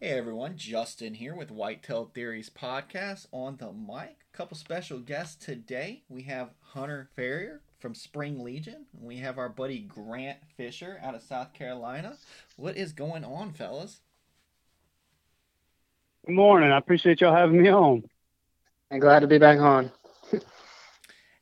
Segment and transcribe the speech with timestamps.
[0.00, 4.18] Hey everyone, Justin here with Whitetail Theories podcast on the mic.
[4.32, 6.04] A couple special guests today.
[6.08, 8.86] We have Hunter Farrior from Spring Legion.
[8.96, 12.16] We have our buddy Grant Fisher out of South Carolina.
[12.54, 13.98] What is going on, fellas?
[16.24, 16.70] Good morning.
[16.70, 18.04] I appreciate y'all having me on.
[18.92, 19.90] I'm glad to be back on.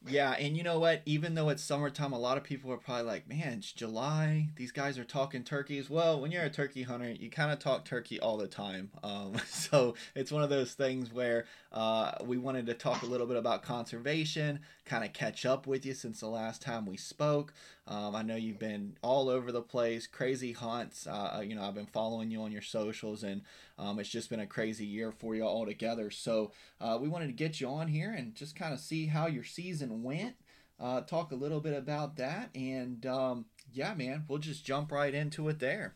[0.09, 1.03] Yeah, and you know what?
[1.05, 4.49] Even though it's summertime, a lot of people are probably like, man, it's July.
[4.55, 5.91] These guys are talking turkeys.
[5.91, 8.91] Well, when you're a turkey hunter, you kind of talk turkey all the time.
[9.03, 13.27] Um, so it's one of those things where uh, we wanted to talk a little
[13.27, 17.53] bit about conservation, kind of catch up with you since the last time we spoke.
[17.89, 21.07] Um, I know you've been all over the place, crazy hunts.
[21.07, 23.43] Uh, you know, I've been following you on your socials, and
[23.79, 26.11] um, it's just been a crazy year for you all together.
[26.11, 29.29] So uh, we wanted to get you on here and just kind of see how
[29.29, 30.35] your season went.
[30.81, 35.15] Uh, talk a little bit about that, and um, yeah, man, we'll just jump right
[35.15, 35.95] into it there.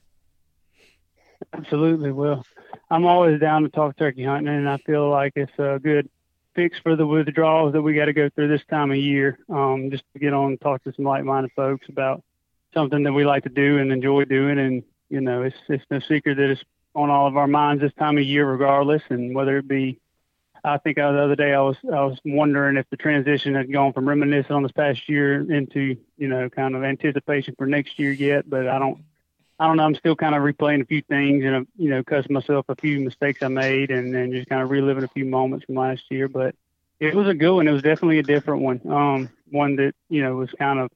[1.52, 2.12] Absolutely.
[2.12, 2.44] Well,
[2.90, 6.08] I'm always down to talk turkey hunting, and I feel like it's a good
[6.54, 9.38] fix for the withdrawals that we got to go through this time of year.
[9.48, 12.22] Um, just to get on and talk to some like-minded folks about
[12.74, 14.58] something that we like to do and enjoy doing.
[14.58, 16.62] And you know, it's it's no secret that it's
[16.94, 19.02] on all of our minds this time of year, regardless.
[19.10, 20.00] And whether it be,
[20.64, 23.92] I think the other day I was I was wondering if the transition had gone
[23.92, 28.12] from reminiscing on this past year into you know kind of anticipation for next year
[28.12, 28.48] yet.
[28.48, 29.02] But I don't
[29.60, 29.84] I don't know.
[29.84, 32.98] I'm still kind of replaying a few things and, you know, cussing myself a few
[32.98, 36.28] mistakes I made and then just kind of reliving a few moments from last year.
[36.28, 36.54] But
[36.98, 37.68] it was a good one.
[37.68, 38.80] It was definitely a different one.
[38.90, 40.90] Um, one that, you know, was kind of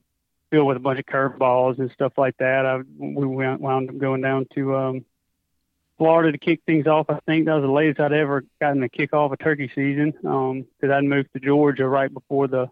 [0.50, 2.64] filled with a bunch of curveballs and stuff like that.
[2.64, 5.04] I, we went, wound up going down to, um,
[5.98, 7.10] Florida to kick things off.
[7.10, 10.14] I think that was the latest I'd ever gotten to kick off a turkey season.
[10.24, 12.70] Um, cause I'd moved to Georgia right before the,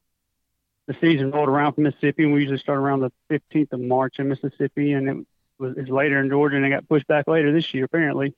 [0.86, 4.18] the season rolled around from Mississippi and we usually start around the 15th of March
[4.18, 5.27] in Mississippi and it
[5.62, 8.34] was is later in Georgia, and it got pushed back later this year apparently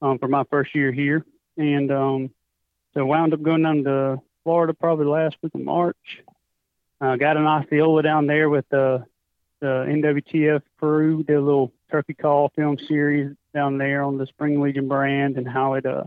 [0.00, 1.24] um, for my first year here,
[1.56, 2.30] and um,
[2.94, 6.22] so wound up going down to Florida probably last week of March.
[7.00, 9.04] Uh, got an Osceola down there with the
[9.60, 11.22] the NWTF crew.
[11.24, 15.48] Did a little turkey call film series down there on the Spring Legion brand and
[15.48, 16.04] how it uh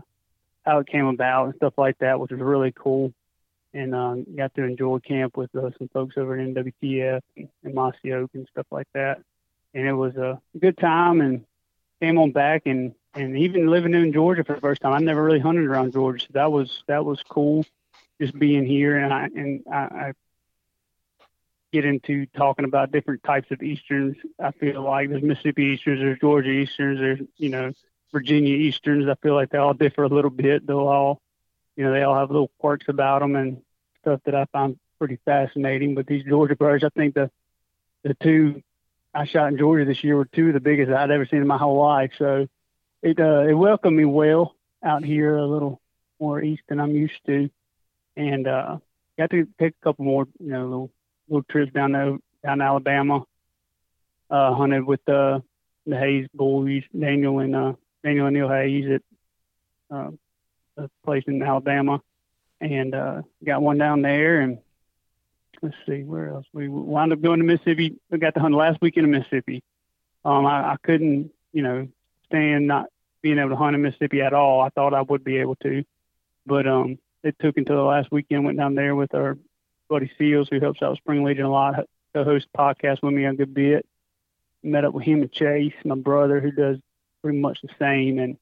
[0.64, 3.12] how it came about and stuff like that, which was really cool.
[3.74, 7.74] And um, got to enjoy camp with uh, some folks over at NWTF and, and
[7.74, 9.22] Mossy Oak and stuff like that
[9.74, 11.44] and it was a good time and
[12.00, 14.92] came on back and and even living in Georgia for the first time.
[14.92, 17.64] I never really hunted around Georgia, so that was that was cool,
[18.20, 18.96] just being here.
[18.98, 20.12] And I and I, I
[21.72, 24.16] get into talking about different types of easterns.
[24.38, 27.72] I feel like there's Mississippi easterns, there's Georgia easterns, there's you know
[28.12, 29.08] Virginia easterns.
[29.08, 30.66] I feel like they all differ a little bit.
[30.66, 31.20] They'll all
[31.76, 33.62] you know they all have little quirks about them and
[34.00, 35.94] stuff that I find pretty fascinating.
[35.94, 37.30] But these Georgia birds, I think the
[38.02, 38.62] the two
[39.14, 41.46] I shot in Georgia this year were two of the biggest I'd ever seen in
[41.46, 42.12] my whole life.
[42.18, 42.46] So
[43.02, 45.80] it uh, it welcomed me well out here a little
[46.18, 47.50] more east than I'm used to,
[48.16, 48.78] and uh,
[49.18, 50.90] got to take a couple more you know little
[51.28, 53.24] little trips down there down to Alabama.
[54.30, 55.40] Uh, hunted with uh,
[55.86, 57.72] the Haas boys, Daniel and uh,
[58.02, 59.00] Daniel and Neil Haas
[59.90, 60.10] at uh,
[60.78, 62.00] a place in Alabama,
[62.60, 64.58] and uh, got one down there and
[65.62, 67.96] let's see where else we wound up going to Mississippi.
[68.10, 69.62] We got to hunt last weekend in Mississippi.
[70.24, 71.88] Um, I, I couldn't, you know,
[72.26, 72.86] stand not
[73.22, 74.60] being able to hunt in Mississippi at all.
[74.60, 75.84] I thought I would be able to,
[76.44, 78.44] but um, it took until the last weekend.
[78.44, 79.38] Went down there with our
[79.88, 83.32] buddy Seals, who helps out Spring Legion a lot, to host podcast with me a
[83.32, 83.86] good bit.
[84.62, 86.78] Met up with him and Chase, my brother, who does
[87.22, 88.36] pretty much the same, and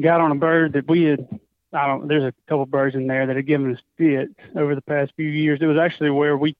[0.00, 1.26] got on a bird that we had
[1.72, 2.08] I don't.
[2.08, 5.28] There's a couple birds in there that have given us fits over the past few
[5.28, 5.60] years.
[5.60, 6.56] It was actually where we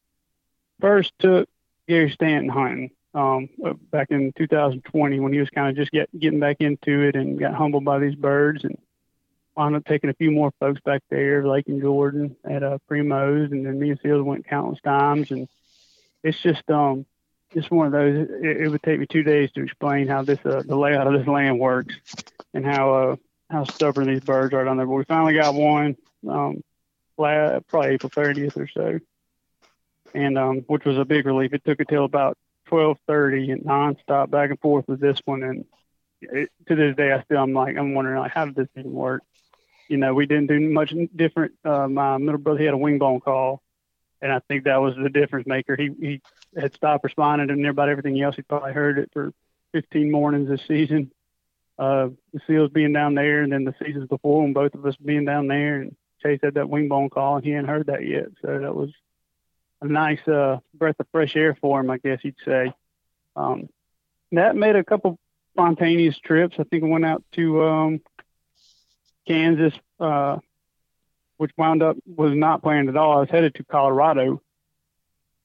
[0.81, 1.49] first took
[1.89, 6.09] Gary Stanton hunting um, uh, back in 2020 when he was kind of just get,
[6.19, 8.79] getting back into it and got humbled by these birds and
[9.57, 13.51] wound up taking a few more folks back there, Lake and Jordan at uh, Primos,
[13.51, 15.31] and then me and Seals went countless times.
[15.31, 15.49] And
[16.23, 17.07] it's just um,
[17.53, 18.29] just one of those.
[18.43, 21.15] It, it would take me two days to explain how this uh, the layout of
[21.15, 21.95] this land works
[22.55, 23.17] and how uh,
[23.51, 24.87] how stubborn these birds are down there.
[24.87, 25.97] But we finally got one,
[26.29, 26.63] um,
[27.17, 28.99] probably April 30th or so,
[30.15, 31.53] and um, which was a big relief.
[31.53, 32.37] It took until about
[32.71, 35.65] 12:30 and nonstop back and forth with this one, and
[36.21, 38.93] it, to this day, I still I'm like I'm wondering like how did this even
[38.93, 39.23] work?
[39.89, 41.55] You know, we didn't do much different.
[41.65, 43.63] Uh, my middle brother he had a wing bone call,
[44.21, 45.77] and I think that was the difference maker.
[45.77, 46.21] He he
[46.59, 48.37] had stopped responding to about everything else.
[48.37, 49.33] He probably heard it for
[49.73, 51.11] 15 mornings this season
[51.79, 54.97] uh, the Seals being down there, and then the seasons before, and both of us
[54.97, 58.07] being down there, and Chase had that wing bone call, and he hadn't heard that
[58.07, 58.27] yet.
[58.43, 58.91] So that was
[59.81, 62.73] a nice uh, breath of fresh air for him, I guess you'd say.
[63.37, 63.69] Um,
[64.33, 65.19] that made a couple
[65.53, 66.57] spontaneous trips.
[66.59, 68.01] I think I went out to um,
[69.27, 70.39] Kansas, uh,
[71.37, 73.19] which wound up was not planned at all.
[73.19, 74.43] I was headed to Colorado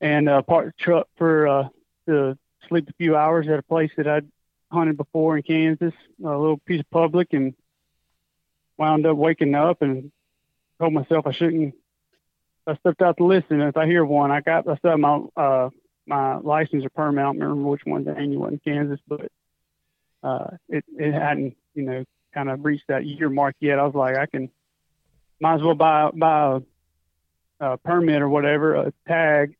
[0.01, 1.67] and uh, parked the truck for uh,
[2.07, 2.37] to
[2.67, 4.27] sleep a few hours at a place that I'd
[4.73, 5.93] hunted before in Kansas,
[6.23, 7.53] a little piece of public, and
[8.77, 10.11] wound up waking up and
[10.79, 11.75] told myself I shouldn't.
[12.65, 13.61] I stepped out to listen.
[13.61, 15.69] If I hear one, I got I have my uh,
[16.05, 17.21] my license or permit.
[17.21, 19.31] I don't remember which one's annual in Kansas, but
[20.23, 23.79] uh, it it hadn't you know kind of reached that year mark yet.
[23.79, 24.49] I was like, I can
[25.39, 26.59] might as well buy buy
[27.59, 29.55] a, a permit or whatever, a tag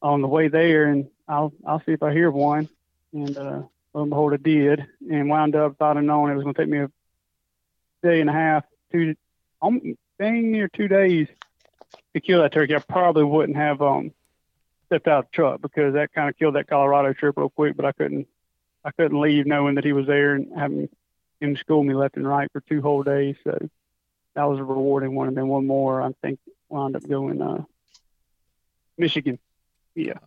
[0.00, 2.68] on the way there, and I'll I'll see if I hear one.
[3.12, 3.62] And uh,
[3.94, 6.60] lo and behold, I did, and wound up thought I'd known it was going to
[6.60, 6.90] take me a
[8.02, 9.14] day and a half, two,
[9.62, 9.80] um,
[10.18, 11.28] dang near two days
[12.12, 12.74] to kill that turkey.
[12.74, 14.12] I probably wouldn't have um
[14.86, 17.76] stepped out of the truck because that kind of killed that Colorado trip real quick.
[17.76, 18.26] But I couldn't
[18.84, 20.88] I couldn't leave knowing that he was there and having
[21.40, 23.36] him school me left and right for two whole days.
[23.44, 23.56] So
[24.34, 25.28] that was a rewarding one.
[25.28, 26.38] And then one more, I think,
[26.68, 27.64] wound up going uh,
[28.98, 29.38] Michigan.
[29.94, 30.18] Yeah,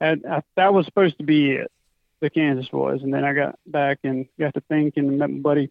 [0.00, 1.72] and I, that was supposed to be it.
[2.20, 5.38] The Kansas was, and then I got back and got to thinking and met my
[5.38, 5.70] buddy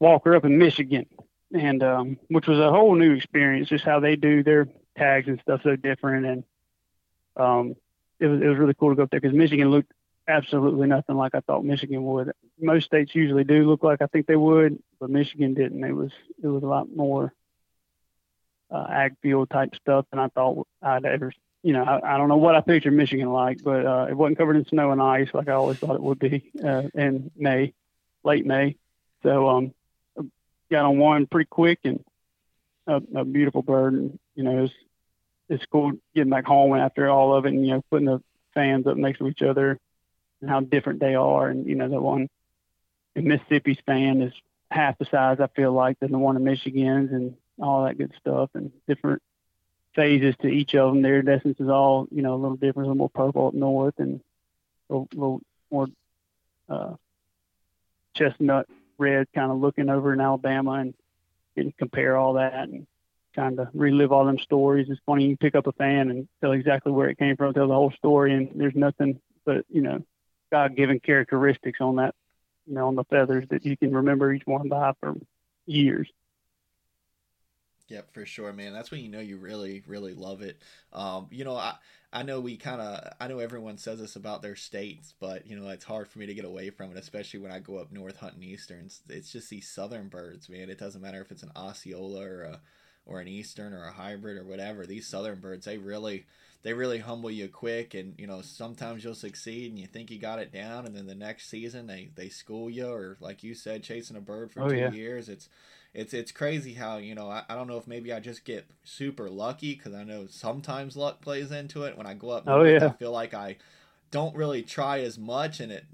[0.00, 1.06] Walker up in Michigan,
[1.52, 3.68] and um, which was a whole new experience.
[3.68, 6.44] Just how they do their tags and stuff so different, and
[7.36, 7.74] um,
[8.20, 9.92] it was it was really cool to go up there because Michigan looked
[10.28, 12.32] absolutely nothing like I thought Michigan would.
[12.60, 15.82] Most states usually do look like I think they would, but Michigan didn't.
[15.82, 16.12] It was
[16.42, 17.32] it was a lot more
[18.70, 21.32] uh, ag field type stuff than I thought I'd ever.
[21.62, 24.38] You know, I, I don't know what I pictured Michigan like, but uh, it wasn't
[24.38, 27.74] covered in snow and ice like I always thought it would be uh, in May,
[28.22, 28.76] late May.
[29.22, 29.74] So um,
[30.70, 32.04] got on one pretty quick and
[32.86, 33.94] a, a beautiful bird.
[33.94, 34.74] And you know, it's
[35.48, 38.22] it's cool getting back home after all of it, and you know, putting the
[38.54, 39.78] fans up next to each other
[40.40, 41.48] and how different they are.
[41.48, 42.28] And you know, the one
[43.14, 44.32] in Mississippi's fan is
[44.70, 48.12] half the size I feel like than the one in Michigan's, and all that good
[48.20, 49.22] stuff, and different
[49.98, 51.02] phases to each of them.
[51.02, 53.94] Their essence is all you know a little different, a little more purple up north,
[53.98, 54.20] and
[54.88, 55.40] a little, little
[55.72, 55.88] more
[56.68, 56.94] uh,
[58.14, 60.94] chestnut red, kind of looking over in Alabama, and,
[61.56, 62.86] and compare all that and
[63.34, 64.86] kind of relive all them stories.
[64.88, 67.66] It's funny you pick up a fan and tell exactly where it came from, tell
[67.66, 70.04] the whole story, and there's nothing but you know
[70.52, 72.14] God-given characteristics on that,
[72.66, 75.16] you know, on the feathers that you can remember each one by for
[75.66, 76.08] years.
[77.88, 78.72] Yep, for sure, man.
[78.72, 80.60] That's when you know you really, really love it.
[80.92, 81.74] Um, you know, I
[82.12, 85.58] I know we kind of I know everyone says this about their states, but you
[85.58, 87.90] know it's hard for me to get away from it, especially when I go up
[87.90, 89.00] north hunting easterns.
[89.08, 90.68] It's just these southern birds, man.
[90.68, 92.60] It doesn't matter if it's an Osceola or a
[93.06, 94.84] or an eastern or a hybrid or whatever.
[94.84, 96.26] These southern birds, they really
[96.62, 100.18] they really humble you quick and you know sometimes you'll succeed and you think you
[100.18, 103.54] got it down and then the next season they they school you or like you
[103.54, 104.90] said chasing a bird for oh, two yeah.
[104.90, 105.48] years it's
[105.98, 108.70] it's it's crazy how you know I, I don't know if maybe I just get
[108.84, 112.62] super lucky because I know sometimes luck plays into it when I go up oh,
[112.62, 112.86] yeah.
[112.86, 113.56] I feel like I
[114.12, 115.84] don't really try as much and it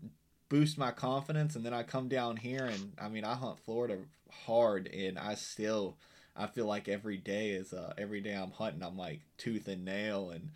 [0.50, 3.96] boosts my confidence and then I come down here and I mean I hunt Florida
[4.44, 5.96] hard and I still
[6.36, 9.86] I feel like every day is uh, every day I'm hunting, I'm like tooth and
[9.86, 10.50] nail and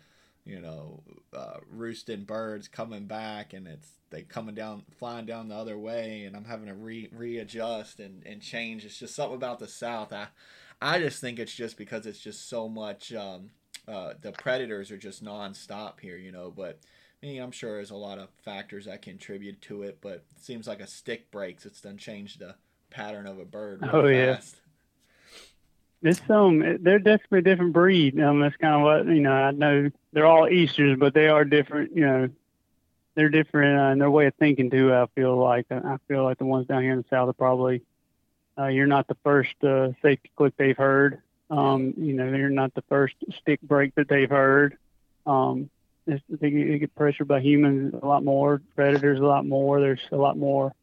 [0.45, 1.03] you know
[1.33, 6.23] uh, roosting birds coming back and it's they coming down flying down the other way
[6.23, 8.85] and I'm having to re readjust and, and change.
[8.85, 10.11] It's just something about the South.
[10.11, 10.27] I
[10.81, 13.13] I just think it's just because it's just so much.
[13.13, 13.51] Um,
[13.87, 16.51] uh, the predators are just nonstop here, you know.
[16.55, 16.79] But
[17.21, 19.99] I mean, I'm sure there's a lot of factors that contribute to it.
[20.01, 21.65] But it seems like a stick breaks.
[21.65, 22.55] It's done changed the
[22.89, 23.81] pattern of a bird.
[23.81, 24.55] Really oh fast.
[24.55, 24.68] yeah.
[26.01, 28.19] It's um, they're definitely a different breed.
[28.21, 29.33] Um, that's kind of what you know.
[29.33, 31.95] I know they're all Easters, but they are different.
[31.95, 32.29] You know,
[33.15, 34.93] they're different uh, in their way of thinking too.
[34.93, 37.81] I feel like I feel like the ones down here in the south are probably.
[38.57, 41.21] Uh, you're not the first uh, safety click they've heard.
[41.49, 44.77] Um, you know, you're not the first stick break that they've heard.
[45.25, 45.69] Um,
[46.05, 49.79] they, they get pressured by humans a lot more, predators a lot more.
[49.79, 50.73] There's a lot more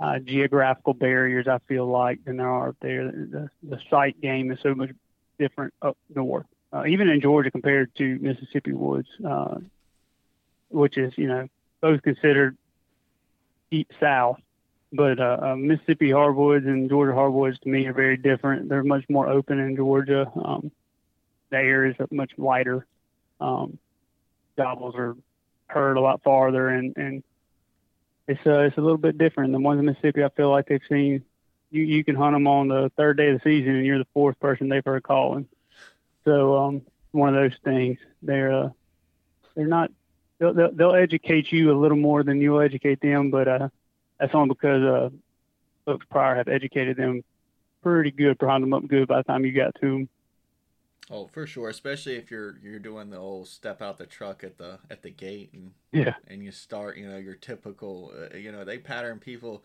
[0.00, 1.46] uh, geographical barriers.
[1.48, 3.10] I feel like than there are up there.
[3.10, 4.90] The, the sight game is so much
[5.38, 9.56] different up north, uh, even in Georgia compared to Mississippi woods, uh,
[10.70, 11.48] which is you know
[11.80, 12.56] both considered
[13.70, 14.38] deep south.
[14.90, 18.70] But uh, uh, Mississippi hardwoods and Georgia hardwoods to me are very different.
[18.70, 20.30] They're much more open in Georgia.
[20.34, 20.70] Um,
[21.50, 22.86] the air is much lighter.
[23.40, 23.78] Um,
[24.56, 25.14] gobbles are
[25.66, 27.22] heard a lot farther, and, and
[28.28, 29.52] it's uh, it's a little bit different.
[29.52, 31.24] The ones in Mississippi, I feel like they've seen
[31.70, 34.06] you you can hunt them on the third day of the season, and you're the
[34.14, 35.48] fourth person they've heard calling.
[36.24, 37.98] So um, one of those things.
[38.22, 38.68] They're uh,
[39.56, 39.90] they're not
[40.38, 43.68] they'll, they'll, they'll educate you a little more than you'll educate them, but uh,
[44.20, 45.10] that's only because uh,
[45.86, 47.24] folks prior have educated them
[47.82, 50.08] pretty good, primed them up good by the time you got to them.
[51.10, 54.58] Oh, for sure, especially if you're you're doing the old step out the truck at
[54.58, 58.52] the at the gate and yeah, and you start, you know, your typical, uh, you
[58.52, 59.64] know, they pattern people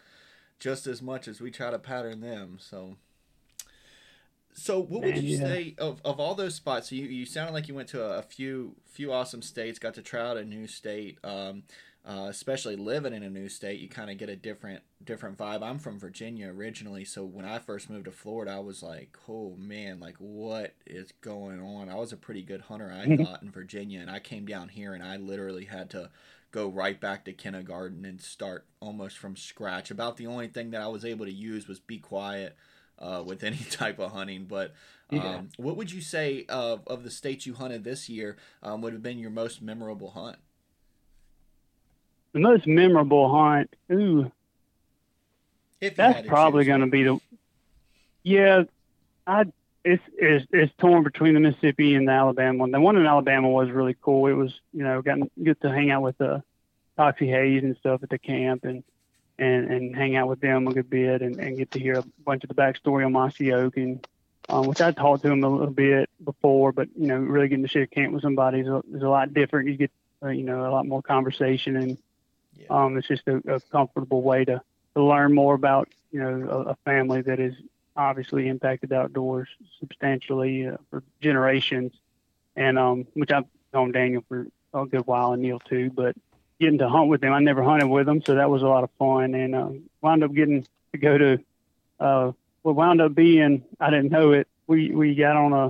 [0.59, 2.57] just as much as we try to pattern them.
[2.61, 2.95] So,
[4.53, 5.45] so what would you yeah.
[5.45, 6.93] say of, of all those spots?
[6.93, 10.01] You you sounded like you went to a, a few few awesome states, got to
[10.01, 11.17] try out a new state.
[11.25, 11.63] Um,
[12.05, 15.63] uh, especially living in a new state, you kind of get a different different vibe.
[15.63, 19.55] I'm from Virginia originally, so when I first moved to Florida, I was like, "Oh
[19.57, 23.23] man, like what is going on?" I was a pretty good hunter, I mm-hmm.
[23.23, 26.09] thought, in Virginia, and I came down here and I literally had to
[26.51, 29.89] go right back to kindergarten and start almost from scratch.
[29.89, 32.55] About the only thing that I was able to use was be quiet
[32.99, 34.45] uh, with any type of hunting.
[34.45, 34.73] But
[35.09, 35.41] um, yeah.
[35.55, 39.03] what would you say of of the states you hunted this year um, would have
[39.03, 40.37] been your most memorable hunt?
[42.33, 43.69] The most memorable hunt.
[43.91, 44.31] Ooh,
[45.79, 47.19] that's probably going to be the.
[48.23, 48.63] Yeah,
[49.25, 49.45] I
[49.83, 52.71] it's, it's it's torn between the Mississippi and the Alabama one.
[52.71, 54.27] The one in Alabama was really cool.
[54.27, 56.43] It was you know got get to hang out with the
[56.97, 58.83] Toxey Haas and stuff at the camp and
[59.37, 62.03] and and hang out with them a good bit and, and get to hear a
[62.23, 64.05] bunch of the backstory on Mossy Oak and
[64.49, 67.63] um, which I talked to him a little bit before, but you know really getting
[67.63, 69.69] to share camp with somebody is a, is a lot different.
[69.69, 69.91] You get
[70.23, 71.97] uh, you know a lot more conversation and
[72.69, 72.83] yeah.
[72.83, 74.61] Um, it's just a, a, comfortable way to,
[74.95, 77.53] to learn more about you know a, a family that is
[77.95, 79.47] obviously impacted outdoors
[79.79, 81.93] substantially uh, for generations,
[82.55, 85.89] and um, which I've known Daniel for a good while and Neil too.
[85.89, 86.15] But
[86.59, 88.83] getting to hunt with them, I never hunted with them, so that was a lot
[88.83, 89.69] of fun, and uh,
[90.01, 91.39] wound up getting to go to
[91.99, 94.47] uh, what wound up being I didn't know it.
[94.67, 95.69] We we got on a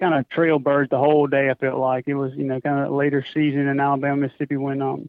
[0.00, 1.50] kind of trail birds the whole day.
[1.50, 4.82] I felt like it was you know kind of later season in Alabama, Mississippi when
[4.82, 5.08] um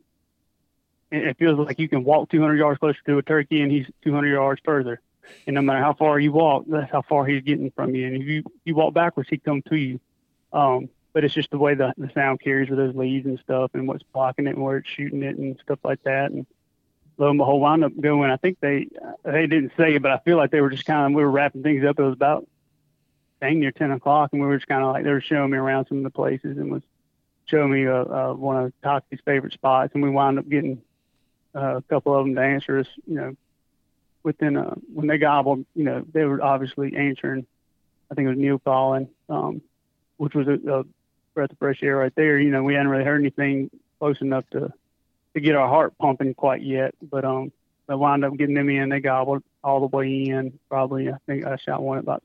[1.11, 4.27] it feels like you can walk 200 yards closer to a turkey and he's 200
[4.27, 5.01] yards further.
[5.45, 8.07] And no matter how far you walk, that's how far he's getting from you.
[8.07, 9.99] And if you, you walk backwards, he come to you.
[10.51, 13.71] Um, but it's just the way the, the sound carries with those leads and stuff
[13.73, 16.31] and what's blocking it and where it's shooting it and stuff like that.
[16.31, 16.45] And
[17.17, 18.87] lo and behold, wound up going, I think they,
[19.23, 21.31] they didn't say it, but I feel like they were just kind of, we were
[21.31, 21.99] wrapping things up.
[21.99, 22.47] It was about
[23.41, 25.57] dang near 10 o'clock and we were just kind of like, they were showing me
[25.57, 26.83] around some of the places and was
[27.45, 29.91] showing me uh, uh, one of Toxey's favorite spots.
[29.93, 30.81] And we wound up getting
[31.55, 33.35] uh, a couple of them to answer us, you know,
[34.23, 37.45] within a, when they gobbled, you know, they were obviously answering.
[38.11, 39.61] I think it was Neil um,
[40.17, 40.83] which was a, a
[41.33, 42.39] breath of fresh air right there.
[42.39, 44.73] You know, we hadn't really heard anything close enough to
[45.35, 47.51] to get our heart pumping quite yet, but um,
[47.87, 48.89] I wound up getting them in.
[48.89, 50.57] They gobbled all the way in.
[50.69, 52.23] Probably, I think I shot one about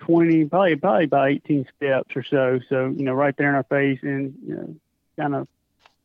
[0.00, 2.60] 20, probably probably about 18 steps or so.
[2.68, 4.76] So you know, right there in our face, and you know,
[5.18, 5.48] kind of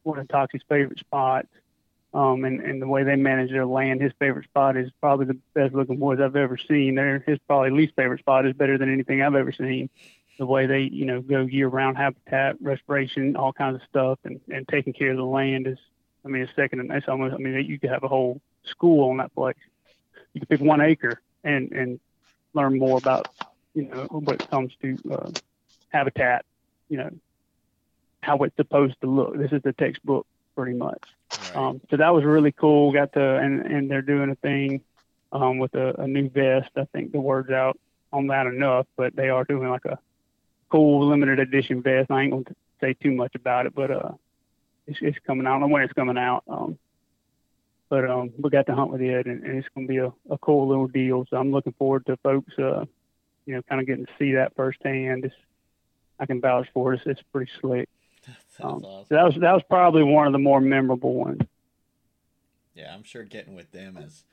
[0.03, 1.49] one of Toxey's favorite spots
[2.13, 4.01] um, and, and the way they manage their land.
[4.01, 6.95] His favorite spot is probably the best looking woods I've ever seen.
[6.95, 9.89] There, his probably least favorite spot is better than anything I've ever seen.
[10.39, 14.39] The way they, you know, go year round habitat, restoration, all kinds of stuff, and,
[14.51, 15.79] and taking care of the land is,
[16.23, 19.09] I mean, it's second and that's almost, I mean, you could have a whole school
[19.09, 19.57] on that place.
[20.33, 21.99] You could pick one acre and, and
[22.53, 23.29] learn more about,
[23.73, 25.31] you know, when it comes to uh,
[25.89, 26.45] habitat,
[26.89, 27.09] you know,
[28.21, 29.37] how it's supposed to look.
[29.37, 31.03] This is the textbook pretty much.
[31.31, 31.55] Right.
[31.55, 32.91] Um, so that was really cool.
[32.91, 34.81] Got to and and they're doing a thing
[35.31, 36.71] um, with a, a new vest.
[36.75, 37.79] I think the word's out
[38.11, 39.99] on that enough, but they are doing like a
[40.69, 42.09] cool limited edition vest.
[42.09, 42.43] I ain't gonna
[42.81, 44.11] say too much about it, but uh,
[44.87, 45.51] it's, it's coming out.
[45.51, 46.43] I don't know when it's coming out.
[46.47, 46.79] Um,
[47.89, 50.37] but um, we got to hunt with it, and, and it's gonna be a, a
[50.39, 51.25] cool little deal.
[51.29, 52.85] So I'm looking forward to folks, uh,
[53.45, 55.25] you know, kind of getting to see that firsthand.
[55.25, 55.35] It's,
[56.19, 56.97] I can vouch for it.
[56.97, 57.87] It's, it's pretty slick.
[58.61, 59.05] Um, awesome.
[59.09, 61.41] so that was that was probably one of the more memorable ones.
[62.75, 64.23] Yeah, I'm sure getting with them is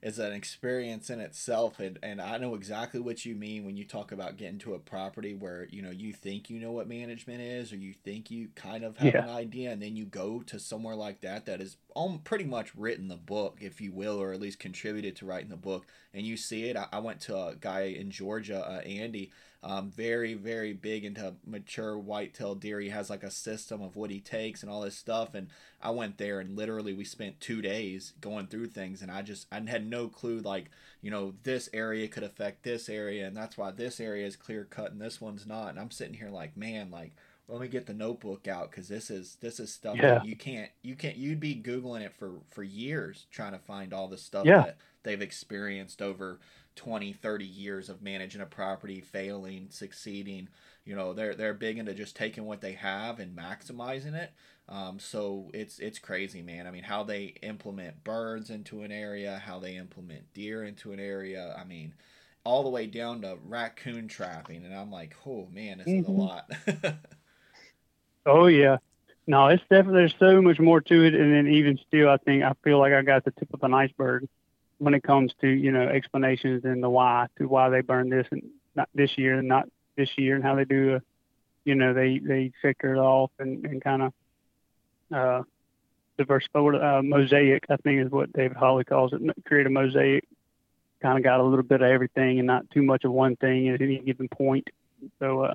[0.00, 3.84] is an experience in itself and, and I know exactly what you mean when you
[3.84, 7.40] talk about getting to a property where you know you think you know what management
[7.40, 9.24] is or you think you kind of have yeah.
[9.24, 12.74] an idea and then you go to somewhere like that that is um, pretty much
[12.76, 16.24] written the book if you will or at least contributed to writing the book and
[16.24, 20.34] you see it I, I went to a guy in Georgia uh, Andy um, very
[20.34, 24.62] very big into mature whitetail deer he has like a system of what he takes
[24.62, 25.48] and all this stuff and
[25.82, 29.46] i went there and literally we spent two days going through things and i just
[29.50, 33.58] i had no clue like you know this area could affect this area and that's
[33.58, 36.56] why this area is clear cut and this one's not and i'm sitting here like
[36.56, 37.12] man like
[37.48, 40.14] let me get the notebook out because this is this is stuff yeah.
[40.14, 43.92] that you can't you can't you'd be googling it for for years trying to find
[43.92, 44.62] all the stuff yeah.
[44.62, 46.38] that they've experienced over
[46.78, 50.48] 20, 30 years of managing a property, failing, succeeding.
[50.84, 54.32] You know, they're they're big into just taking what they have and maximizing it.
[54.68, 56.66] Um, so it's it's crazy, man.
[56.66, 61.00] I mean, how they implement birds into an area, how they implement deer into an
[61.00, 61.54] area.
[61.58, 61.94] I mean,
[62.44, 66.00] all the way down to raccoon trapping, and I'm like, oh man, this mm-hmm.
[66.00, 66.86] is a mm-hmm.
[66.86, 66.96] lot.
[68.26, 68.76] oh yeah,
[69.26, 72.44] no, it's definitely there's so much more to it, and then even still, I think
[72.44, 74.28] I feel like I got the tip of an iceberg
[74.78, 78.26] when it comes to you know explanations and the why to why they burn this
[78.30, 78.42] and
[78.74, 81.02] not this year and not this year, and how they do a,
[81.64, 84.12] you know, they they figure it off and and kind of
[85.14, 85.42] uh,
[86.16, 89.20] diverse uh, mosaic, I think is what David Holly calls it.
[89.44, 90.24] Create a mosaic,
[91.00, 93.68] kind of got a little bit of everything and not too much of one thing
[93.68, 94.68] at any given point.
[95.18, 95.54] So uh,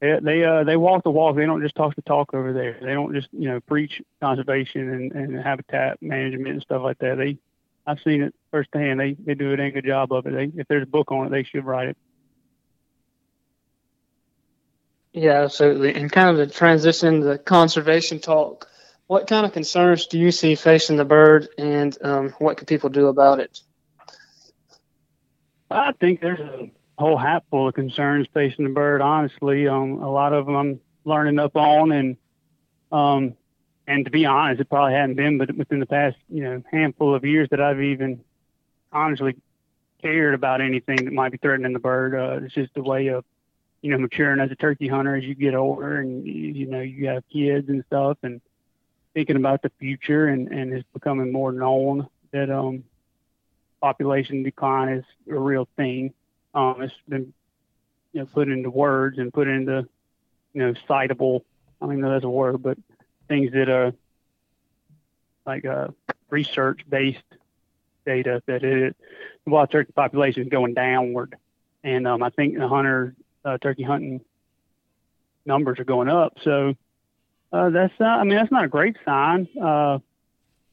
[0.00, 1.36] they they uh, they walk the walk.
[1.36, 2.78] They don't just talk the talk over there.
[2.80, 7.16] They don't just you know preach conservation and, and habitat management and stuff like that.
[7.16, 7.38] They
[7.86, 9.00] I've seen it firsthand.
[9.00, 10.32] They they do a dang good job of it.
[10.32, 11.96] They, if there's a book on it, they should write it.
[15.12, 15.94] Yeah, absolutely.
[15.94, 18.68] And kind of the transition, the conservation talk
[19.06, 22.88] what kind of concerns do you see facing the bird, and um, what can people
[22.88, 23.60] do about it?
[25.70, 29.02] I think there's a whole hatful of concerns facing the bird.
[29.02, 32.16] Honestly, um, a lot of them I'm learning up on, and
[32.92, 33.34] um,
[33.86, 37.14] and to be honest, it probably hadn't been, but within the past you know handful
[37.14, 38.20] of years that I've even
[38.92, 39.36] honestly
[40.00, 42.14] cared about anything that might be threatening the bird.
[42.14, 43.24] Uh, it's just a way of
[43.82, 47.08] you know maturing as a turkey hunter as you get older, and you, know you
[47.08, 48.40] have kids and stuff, and
[49.14, 52.82] thinking about the future and, and it's becoming more known that um,
[53.80, 56.12] population decline is a real thing.
[56.52, 57.32] Um, it's been
[58.12, 59.86] you know put into words and put into
[60.52, 61.42] you know citable.
[61.80, 62.78] I don't even know that's a word, but
[63.28, 63.92] things that are
[65.46, 65.88] like uh,
[66.30, 67.22] research based
[68.06, 68.96] data that it
[69.44, 71.36] the wild turkey population is going downward,
[71.82, 73.14] and um, I think the hunter
[73.44, 74.20] uh, turkey hunting
[75.44, 76.38] numbers are going up.
[76.42, 76.74] So
[77.52, 79.48] uh, that's uh, I mean that's not a great sign.
[79.60, 79.98] Uh,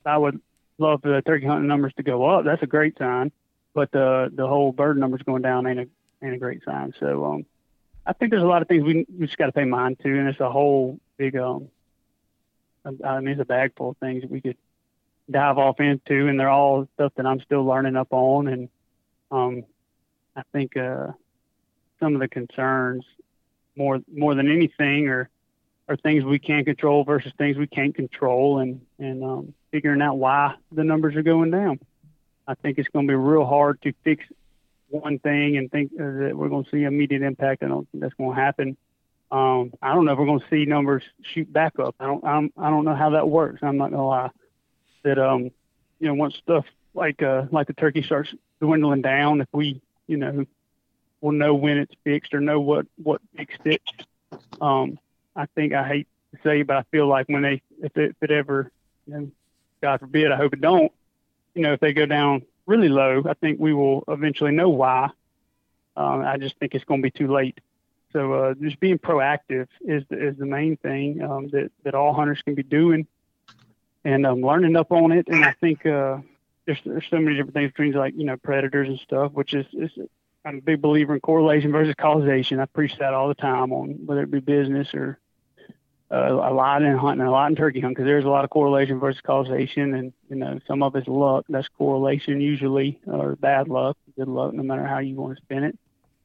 [0.05, 0.41] I would
[0.77, 2.46] love the turkey hunting numbers to go up.
[2.46, 3.31] That's a great sign,
[3.74, 5.88] but the the whole bird numbers going down ain't a
[6.24, 6.94] ain't a great sign.
[7.00, 7.46] So um,
[8.05, 10.09] I think there's a lot of things we, we just got to pay mind to,
[10.09, 11.68] and it's a whole big um,
[12.85, 14.57] I mean it's a bag full of things we could
[15.29, 18.70] dive off into, and they're all stuff that I'm still learning up on, and
[19.31, 19.63] um,
[20.35, 21.07] I think uh,
[22.00, 23.05] some of the concerns
[23.75, 25.29] more more than anything are
[25.87, 30.17] are things we can't control versus things we can't control, and and um, figuring out
[30.17, 31.79] why the numbers are going down.
[32.48, 34.25] I think it's going to be real hard to fix
[34.89, 37.63] one thing and think uh, that we're going to see immediate impact.
[37.63, 38.77] I don't think that's going to happen.
[39.31, 41.96] Um, I don't know if we're going to see numbers shoot back up.
[42.00, 42.24] I don't.
[42.25, 43.61] I'm, I don't know how that works.
[43.63, 44.29] I'm not going to lie.
[45.03, 45.51] That um,
[46.00, 50.17] you know, once stuff like uh like the turkey starts dwindling down, if we you
[50.17, 50.46] know,
[51.22, 53.81] we'll know when it's fixed or know what what fixed it.
[54.59, 55.00] Um,
[55.35, 58.15] I think I hate to say, but I feel like when they, if it, if
[58.22, 58.72] it ever,
[59.07, 59.31] you know,
[59.81, 60.91] God forbid, I hope it don't,
[61.55, 65.09] you know, if they go down really low, I think we will eventually know why.
[65.96, 67.59] Um, I just think it's going to be too late.
[68.14, 72.14] So uh, just being proactive is the, is the main thing um, that that all
[72.14, 73.08] hunters can be doing,
[74.04, 75.28] and um, learning up on it.
[75.28, 76.18] And I think uh,
[76.66, 79.66] there's there's so many different things between like you know predators and stuff, which is
[79.74, 79.92] is
[80.44, 82.60] I'm a big believer in correlation versus causation.
[82.60, 85.20] I preach that all the time on whether it be business or
[86.12, 88.50] uh, a lot in hunting, a lot in turkey hunting, because there's a lot of
[88.50, 91.46] correlation versus causation, and you know some of it's luck.
[91.48, 95.64] That's correlation usually, or bad luck, good luck, no matter how you want to spin
[95.64, 95.78] it.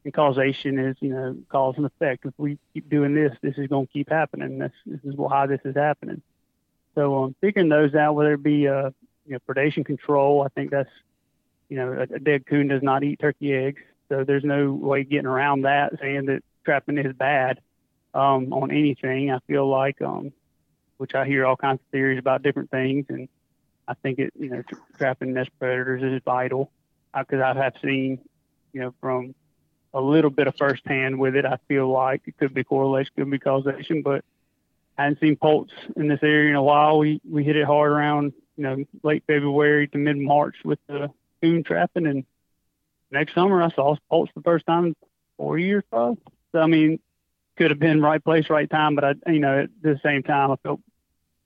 [0.06, 2.26] And causation is you know cause and effect.
[2.26, 4.60] If we keep doing this, this is going to keep happening.
[4.60, 6.22] This, this is why this is happening.
[6.94, 8.90] So um, figuring those out, whether it be uh,
[9.26, 10.88] you know predation control, I think that's
[11.68, 13.82] you know a, a dead coon does not eat turkey eggs.
[14.08, 17.58] So there's no way getting around that, saying that trapping is bad
[18.14, 19.32] um, on anything.
[19.32, 20.32] I feel like, um,
[20.98, 23.28] which I hear all kinds of theories about different things, and
[23.88, 24.62] I think it, you know,
[24.98, 26.70] trapping nest predators is vital
[27.12, 28.20] because I have seen,
[28.72, 29.34] you know, from
[29.96, 31.46] a little bit of firsthand with it.
[31.46, 34.24] I feel like it could be correlation, could be causation, but
[34.98, 36.98] I hadn't seen poults in this area in a while.
[36.98, 41.10] We we hit it hard around, you know, late February to mid March with the
[41.40, 42.24] coon trapping, and
[43.10, 44.96] next summer I saw poults the first time in
[45.38, 46.22] four years, probably.
[46.52, 46.98] So I mean,
[47.56, 50.50] could have been right place, right time, but I, you know, at the same time,
[50.50, 50.80] I felt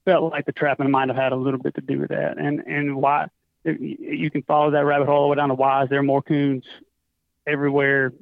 [0.04, 2.60] felt like the trapping might have had a little bit to do with that, and
[2.66, 3.28] and why
[3.64, 6.22] you can follow that rabbit hole all the way down to why is there more
[6.22, 6.64] coons
[7.46, 8.12] everywhere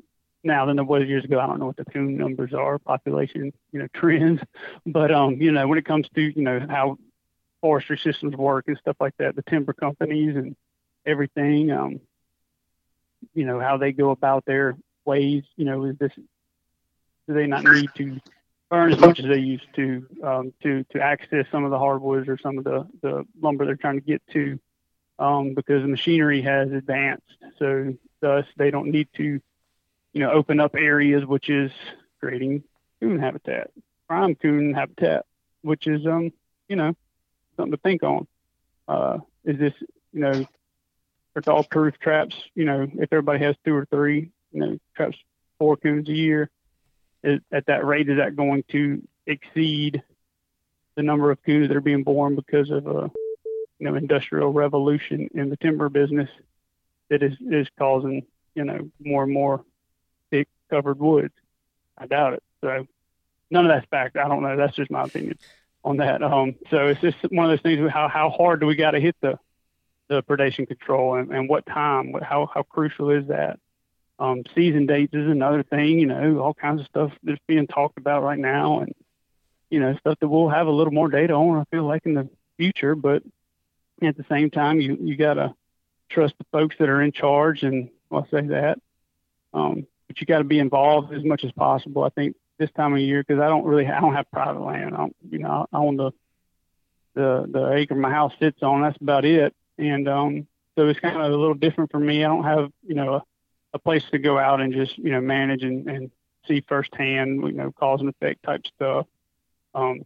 [0.44, 1.40] now than there was years ago.
[1.40, 4.40] I don't know what the coon numbers are, population, you know, trends,
[4.86, 6.98] but um, you know, when it comes to you know how
[7.60, 10.54] forestry systems work and stuff like that, the timber companies and
[11.04, 12.00] everything, um,
[13.34, 15.44] you know, how they go about their ways.
[15.56, 18.18] You know, is this do they not need to
[18.70, 22.28] burn as much as they used to um, to to access some of the hardwoods
[22.28, 24.58] or some of the the lumber they're trying to get to
[25.18, 27.24] um, because the machinery has advanced.
[27.58, 29.40] So thus they don't need to,
[30.18, 31.70] you know, open up areas which is
[32.18, 32.64] creating
[32.98, 33.70] coon habitat,
[34.08, 35.24] prime coon habitat,
[35.62, 36.32] which is um,
[36.68, 36.96] you know,
[37.56, 38.26] something to think on.
[38.88, 39.74] Uh, is this,
[40.12, 40.44] you know,
[41.36, 45.16] it's all proof traps, you know, if everybody has two or three, you know, traps
[45.56, 46.50] four coons a year,
[47.22, 50.02] is, at that rate, is that going to exceed
[50.96, 53.08] the number of coons that are being born because of a,
[53.78, 56.28] you know, industrial revolution in the timber business
[57.08, 58.26] that is, is causing,
[58.56, 59.64] you know, more and more
[60.70, 61.34] covered woods?
[61.96, 62.42] I doubt it.
[62.60, 62.86] So
[63.50, 64.16] none of that's fact.
[64.16, 64.56] I don't know.
[64.56, 65.38] That's just my opinion
[65.84, 66.22] on that.
[66.22, 67.90] Um, so it's just one of those things.
[67.90, 69.38] How how hard do we got to hit the
[70.08, 72.12] the predation control and, and what time?
[72.12, 73.58] What, how how crucial is that?
[74.18, 75.98] Um, season dates is another thing.
[75.98, 78.94] You know, all kinds of stuff that's being talked about right now, and
[79.70, 81.58] you know, stuff that we'll have a little more data on.
[81.58, 83.22] I feel like in the future, but
[84.02, 85.54] at the same time, you you gotta
[86.10, 88.78] trust the folks that are in charge, and I'll say that.
[89.54, 92.02] Um, but you got to be involved as much as possible.
[92.02, 94.94] I think this time of year because I don't really I don't have private land.
[94.94, 96.10] I don't, you know, I own the
[97.14, 98.82] the the acre my house sits on.
[98.82, 99.54] That's about it.
[99.78, 102.24] And um, so it's kind of a little different for me.
[102.24, 103.22] I don't have you know a,
[103.74, 106.10] a place to go out and just you know manage and, and
[106.46, 109.06] see firsthand you know cause and effect type stuff.
[109.74, 110.02] Um,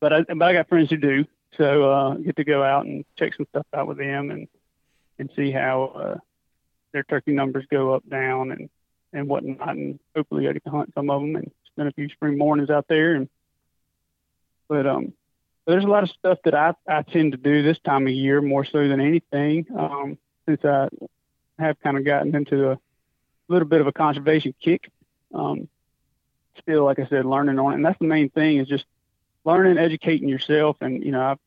[0.00, 1.24] but I but I got friends who do.
[1.56, 4.48] So uh, get to go out and check some stuff out with them and
[5.18, 6.16] and see how uh,
[6.92, 8.70] their turkey numbers go up down and
[9.12, 12.08] and whatnot, and hopefully I get to hunt some of them and spend a few
[12.08, 13.14] spring mornings out there.
[13.14, 13.28] And
[14.68, 15.12] but um,
[15.66, 18.40] there's a lot of stuff that I I tend to do this time of year
[18.40, 20.88] more so than anything, um, since I
[21.58, 22.78] have kind of gotten into a
[23.48, 24.90] little bit of a conservation kick.
[25.34, 25.68] Um,
[26.60, 28.84] still, like I said, learning on it, and that's the main thing is just
[29.44, 31.38] learning, educating yourself, and you know I've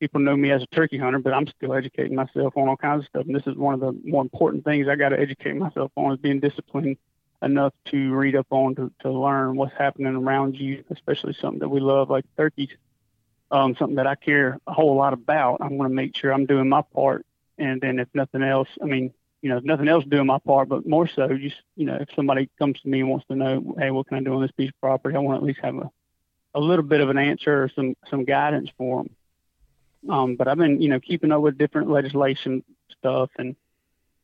[0.00, 3.02] people know me as a turkey hunter, but I'm still educating myself on all kinds
[3.02, 3.26] of stuff.
[3.26, 6.12] And this is one of the more important things I got to educate myself on
[6.12, 6.96] is being disciplined
[7.42, 11.68] enough to read up on to, to learn what's happening around you, especially something that
[11.68, 12.70] we love like turkeys.
[13.50, 15.62] Um, something that I care a whole lot about.
[15.62, 17.24] I'm going to make sure I'm doing my part.
[17.56, 20.86] And then if nothing else, I mean, you know, nothing else doing my part, but
[20.86, 23.90] more so just, you know, if somebody comes to me and wants to know, hey,
[23.90, 25.16] what can I do on this piece of property?
[25.16, 25.90] I want to at least have a,
[26.54, 29.16] a little bit of an answer or some, some guidance for them.
[30.08, 32.62] Um, but I've been, you know, keeping up with different legislation
[32.98, 33.56] stuff, and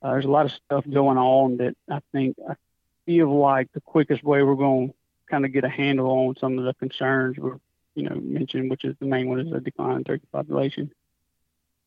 [0.02, 2.54] uh, there's a lot of stuff going on that I think I
[3.06, 4.94] feel like the quickest way we're going to
[5.30, 7.58] kind of get a handle on some of the concerns we're,
[7.94, 10.92] you know, mentioned, which is the main one is the decline in turkey population,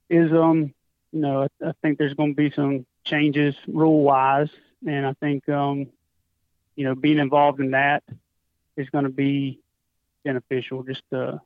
[0.10, 0.73] is um,
[1.12, 4.50] you know, I, I think there's going to be some changes rule wise,
[4.86, 5.88] and I think um,
[6.76, 8.04] you know, being involved in that
[8.76, 9.60] is going to be
[10.23, 10.84] beneficial.
[10.84, 11.41] Just to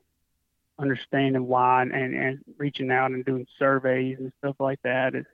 [0.78, 5.26] understanding why and, and reaching out and doing surveys and stuff like that is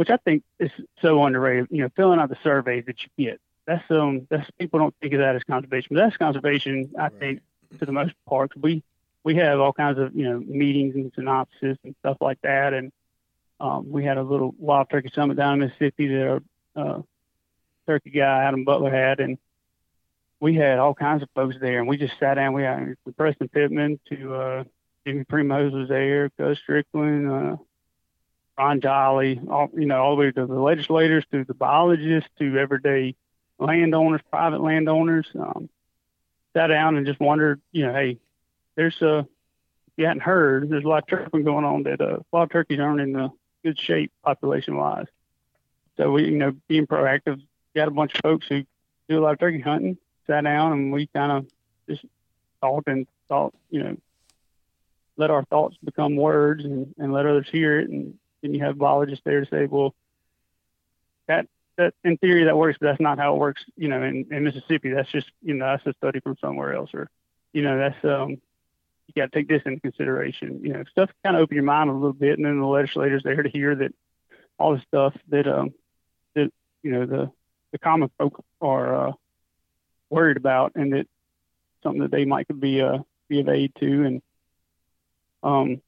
[0.00, 0.70] which I think is
[1.02, 1.68] so underrated.
[1.70, 3.38] You know, filling out the surveys that you get.
[3.66, 6.90] That's um that's people don't think of that as conservation, but that's conservation.
[6.98, 7.12] I right.
[7.18, 7.40] think
[7.78, 8.52] to the most part.
[8.56, 8.82] We
[9.24, 12.92] we have all kinds of you know meetings and synopsis and stuff like that, and
[13.60, 16.42] um, we had a little wild turkey summit down in Mississippi that our
[16.76, 17.02] uh,
[17.86, 19.36] turkey guy Adam Butler had, and
[20.40, 22.54] we had all kinds of folks there, and we just sat down.
[22.54, 24.64] We had Preston Pittman to uh,
[25.06, 27.56] Jimmy Primos was there, Gus Strickland, uh,
[28.58, 32.58] Ron Jolly, all you know, all the way to the legislators, to the biologists, to
[32.58, 33.14] everyday
[33.58, 35.26] landowners, private landowners.
[35.38, 35.68] Um,
[36.54, 38.18] sat down and just wondered, you know, hey,
[38.76, 42.16] there's a, if you hadn't heard, there's a lot of turkey going on that uh,
[42.16, 45.06] a lot of turkeys aren't in a good shape population wise.
[45.96, 47.40] So we, you know, being proactive,
[47.74, 48.64] got a bunch of folks who
[49.08, 49.98] do a lot of turkey hunting,
[50.30, 51.46] sat down and we kind of
[51.88, 52.04] just
[52.60, 53.96] talked and thought, you know,
[55.16, 57.90] let our thoughts become words and, and let others hear it.
[57.90, 59.94] And then you have biologists there to say, well,
[61.26, 64.26] that, that in theory that works, but that's not how it works, you know, in,
[64.30, 64.90] in Mississippi.
[64.90, 67.10] That's just, you know, that's a study from somewhere else or,
[67.52, 68.40] you know, that's, um,
[69.14, 70.60] you got to take this into consideration.
[70.62, 73.22] You know, stuff kind of open your mind a little bit, and then the legislators
[73.24, 73.92] there to hear that
[74.58, 75.74] all the stuff that um
[76.34, 77.30] that you know the
[77.72, 79.12] the common folk are uh,
[80.10, 81.06] worried about, and that
[81.82, 84.04] something that they might could be uh, be of aid to.
[84.04, 84.22] And
[85.42, 85.80] um,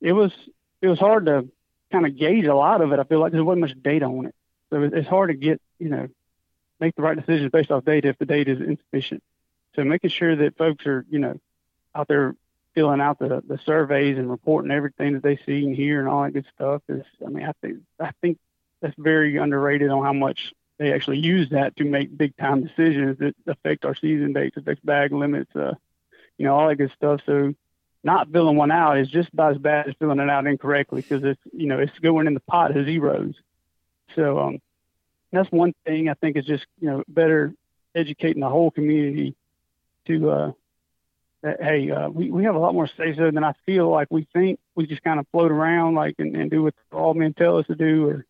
[0.00, 0.32] it was
[0.80, 1.48] it was hard to
[1.92, 2.98] kind of gauge a lot of it.
[2.98, 4.34] I feel like there wasn't much data on it,
[4.70, 6.08] so it's hard to get you know
[6.80, 9.22] make the right decisions based off data if the data is insufficient.
[9.74, 11.40] So making sure that folks are you know
[11.94, 12.34] out there
[12.74, 16.22] filling out the the surveys and reporting everything that they see and hear and all
[16.24, 18.38] that good stuff is I mean I think I think
[18.80, 23.18] that's very underrated on how much they actually use that to make big time decisions
[23.18, 25.74] that affect our season dates, affects bag limits, uh,
[26.36, 27.20] you know, all that good stuff.
[27.26, 27.54] So
[28.02, 31.24] not filling one out is just about as bad as filling it out incorrectly because
[31.24, 33.34] it's you know it's going in the pot as zeros.
[34.14, 34.58] So um,
[35.32, 37.54] that's one thing I think is just you know better
[37.94, 39.34] educating the whole community
[40.06, 40.52] to uh,
[41.42, 44.08] that hey uh, we we have a lot more say so than I feel like
[44.10, 44.60] we think.
[44.74, 47.66] We just kind of float around like and, and do what all men tell us
[47.68, 48.26] to do or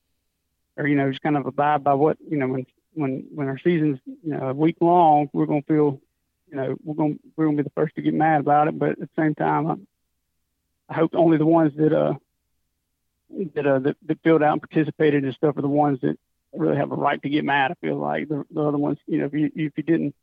[0.76, 3.58] or you know just kind of abide by what you know when when when our
[3.58, 6.00] season's you know a week long, we're gonna feel
[6.48, 8.90] you know we're gonna we're gonna be the first to get mad about it, but
[8.90, 9.74] at the same time, I,
[10.88, 12.14] I hope only the ones that uh
[13.54, 16.18] that uh that, that filled out and participated and stuff are the ones that
[16.52, 17.72] really have a right to get mad.
[17.72, 20.14] I feel like the, the other ones, you know, if you if you didn't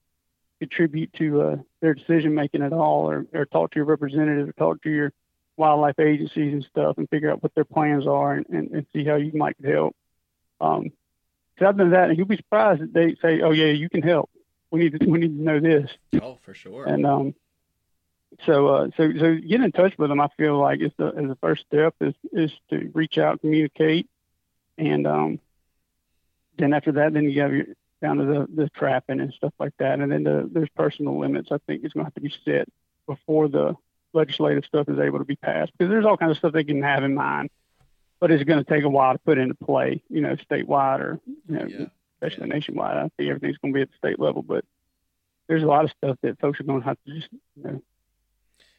[0.60, 4.54] contribute to uh, their decision making at all, or, or talk to your representative, or
[4.54, 5.12] talk to your
[5.58, 9.04] wildlife agencies and stuff, and figure out what their plans are, and, and, and see
[9.04, 9.96] how you might help.
[10.62, 10.92] Um,
[11.58, 14.02] cause I've done that, and you'll be surprised that they say, "Oh yeah, you can
[14.02, 14.30] help.
[14.70, 15.90] We need to we need to know this."
[16.22, 16.86] Oh, for sure.
[16.86, 17.36] And um,
[18.46, 20.22] so uh, so so get in touch with them.
[20.22, 24.08] I feel like it's the as the first step is is to reach out, communicate,
[24.78, 25.40] and um,
[26.58, 27.66] then after that, then you have your
[28.02, 31.50] down to the the trapping and stuff like that, and then the, there's personal limits.
[31.52, 32.68] I think is going to have to be set
[33.08, 33.76] before the
[34.14, 36.84] legislative stuff is able to be passed because there's all kinds of stuff they can
[36.84, 37.50] have in mind
[38.22, 41.20] but it's going to take a while to put into play, you know, statewide or,
[41.50, 41.86] you know, Yeah.
[42.22, 42.96] especially nationwide.
[42.96, 44.64] I think everything's going to be at the state level, but
[45.48, 47.82] there's a lot of stuff that folks are going to have to just, you know,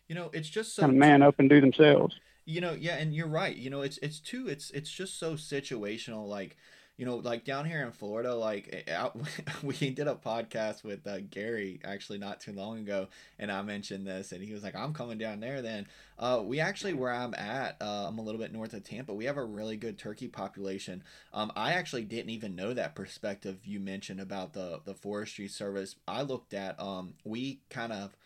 [0.09, 2.14] You know, it's just so kind of man up and do themselves.
[2.44, 3.55] You know, yeah, and you're right.
[3.55, 6.26] You know, it's it's too it's it's just so situational.
[6.28, 6.57] Like,
[7.02, 9.18] you know, like down here in Florida, like eh, out,
[9.64, 13.08] we did a podcast with uh, Gary actually not too long ago,
[13.40, 16.60] and I mentioned this, and he was like, "I'm coming down there." Then, uh, we
[16.60, 19.12] actually where I'm at, uh, I'm a little bit north of Tampa.
[19.12, 21.02] We have a really good turkey population.
[21.34, 25.96] Um, I actually didn't even know that perspective you mentioned about the the forestry service.
[26.06, 28.16] I looked at um, we kind of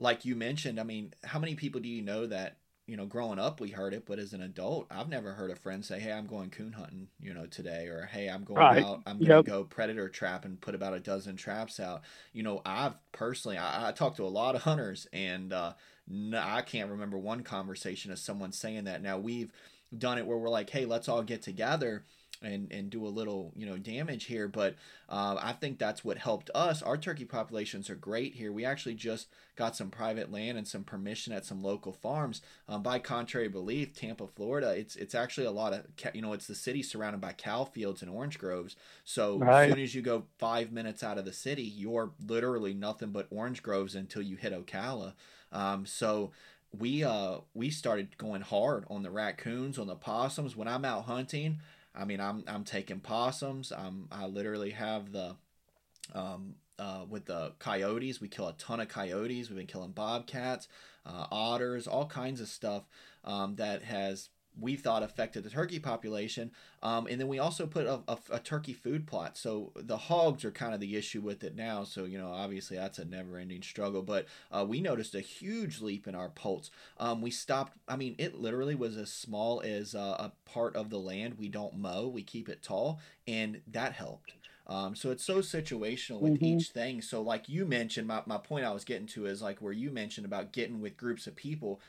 [0.00, 0.80] like you mentioned.
[0.80, 2.56] I mean, how many people do you know that
[2.86, 5.56] you know, growing up we heard it, but as an adult, I've never heard a
[5.56, 8.72] friend say, "Hey, I'm going coon hunting," you know, today, or "Hey, I'm going Right.
[8.72, 9.44] out, I'm gonna Yep.
[9.44, 13.88] go predator trap and put about a dozen traps out." You know, I've personally, I,
[13.88, 15.74] I talked to a lot of hunters, and uh,
[16.06, 19.02] no, I can't remember one conversation of someone saying that.
[19.02, 19.52] Now we've
[19.96, 22.06] done it where we're like, "Hey, let's all get together."
[22.42, 24.74] And, and do a little you know damage here but
[25.08, 28.94] uh, I think that's what helped us our turkey populations are great here we actually
[28.94, 33.48] just got some private land and some permission at some local farms um, by contrary
[33.48, 37.20] belief, Tampa, Florida, it's it's actually a lot of you know it's the city surrounded
[37.20, 38.76] by cow fields and orange groves.
[39.04, 39.64] So Right.
[39.64, 43.28] as soon as you go five minutes out of the city, you're literally nothing but
[43.30, 45.14] orange groves until you hit Ocala.
[45.52, 46.32] Um, so
[46.76, 50.56] we uh we started going hard on the raccoons, on the possums.
[50.56, 51.60] When I'm out hunting,
[51.96, 53.72] I mean I'm I'm taking possums.
[53.72, 55.36] I'm I literally have the
[56.14, 58.20] um, uh, with the coyotes.
[58.20, 59.48] We kill a ton of coyotes.
[59.48, 60.68] We've been killing bobcats,
[61.04, 62.84] uh, otters, all kinds of stuff
[63.24, 66.50] um, that has we thought affected the turkey population.
[66.82, 69.36] Um, and then we also put a, a, a turkey food plot.
[69.36, 71.84] So the hogs are kind of the issue with it now.
[71.84, 74.02] So you know, obviously that's a never-ending struggle.
[74.02, 76.70] But uh, we noticed a huge leap in our poults.
[76.98, 77.76] Um, we stopped.
[77.88, 81.48] I mean, it literally was as small as uh, a part of the land we
[81.48, 82.06] don't mow.
[82.08, 84.34] We keep it tall, and that helped.
[84.68, 86.42] Um, so it's so situational with Mhm.
[86.42, 87.00] each thing.
[87.00, 89.90] So like you mentioned, my, my point I was getting to is like where you
[89.92, 91.80] mentioned about getting with groups of people,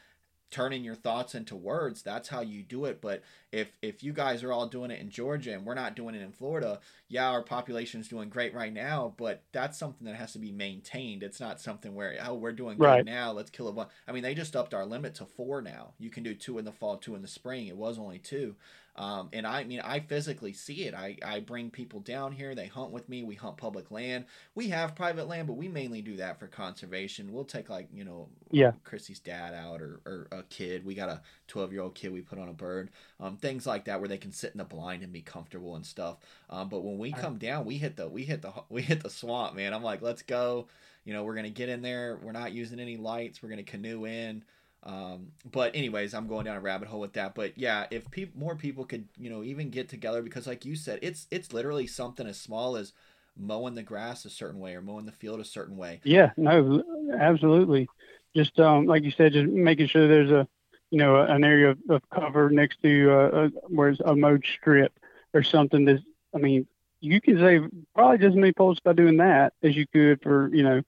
[0.50, 2.02] turning your thoughts into words.
[2.02, 3.02] That's how you do it.
[3.02, 6.16] But if if you guys are all doing it in Georgia and we're not doing
[6.16, 6.80] it in Florida,
[7.10, 11.24] yeah, our population's doing great right now, but that's something that has to be maintained.
[11.24, 13.06] It's not something where oh we're doing good Right.
[13.06, 13.90] now, let's kill a bunch.
[14.08, 15.94] I mean, they just upped our limit to four now.
[16.00, 17.68] You can do two in the fall, two in the spring.
[17.68, 18.56] It was only two.
[18.98, 20.96] Um, and I mean, I physically see it.
[20.96, 22.56] I, I bring people down here.
[22.56, 23.24] They hunt with me.
[23.24, 24.26] We hunt public land.
[24.56, 27.32] We have private land, but we mainly do that for conservation.
[27.32, 28.72] We'll take like you know, Yeah.
[28.84, 30.84] Chrissy's dad out or, or a kid.
[30.86, 32.90] We got a twelve year old kid we put on a bird.
[33.20, 35.86] Um, things like that where they can sit in the blind and be comfortable and
[35.86, 36.18] stuff.
[36.50, 39.10] Um, but when we come down, we hit the we hit the we hit the
[39.10, 39.74] swamp, man.
[39.74, 40.68] I'm like, let's go.
[41.06, 42.20] You know, we're gonna get in there.
[42.22, 43.42] We're not using any lights.
[43.42, 44.44] We're gonna canoe in.
[44.84, 47.36] Um, but anyways, I'm going down a rabbit hole with that.
[47.36, 50.76] But yeah, if peop more people could, you know, even get together because, like you
[50.76, 52.94] said, it's it's literally something as small as
[53.36, 56.00] mowing the grass a certain way or mowing the field a certain way.
[56.04, 56.84] Yeah, no,
[57.20, 57.88] absolutely.
[58.36, 60.48] Just um, like you said, just making sure there's a,
[60.90, 64.46] you know, an area of, of cover next to uh, uh, where it's a mowed
[64.46, 64.98] strip
[65.34, 65.86] or something.
[65.86, 66.02] That's,
[66.34, 66.68] I mean,
[67.00, 70.54] you can save probably just as many poults by doing that as you could for,
[70.54, 70.82] you know,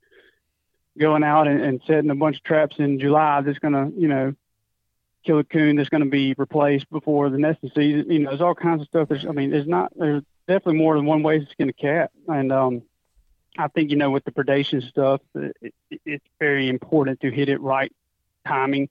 [0.99, 3.41] going out and, and setting a bunch of traps in July.
[3.41, 4.35] That's gonna, you know,
[5.25, 8.09] kill a coon that's going to be replaced before the nesting season.
[8.09, 9.09] You know, there's all kinds of stuff.
[9.09, 12.11] There's, I mean, there's not, there's definitely more than one way to skin a cat.
[12.27, 12.83] And, um,
[13.57, 17.49] I think, you know, with the predation stuff, it, it, it's very important to hit
[17.49, 17.91] it right
[18.47, 18.87] timing,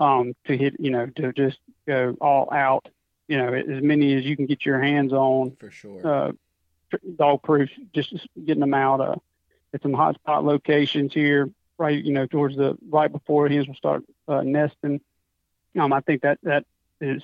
[0.00, 2.88] um, to hit, you know, to just go all out,
[3.28, 5.56] you know, as many as you can get your hands on.
[5.60, 6.04] For sure.
[6.04, 6.32] Uh,
[7.16, 8.12] dog proof, just
[8.44, 9.14] getting them out, uh,
[9.78, 13.74] at some hot spot locations here, right, you know, towards the, right before hens will
[13.74, 15.00] start, uh, nesting
[15.78, 16.64] um, I think that that
[17.00, 17.22] is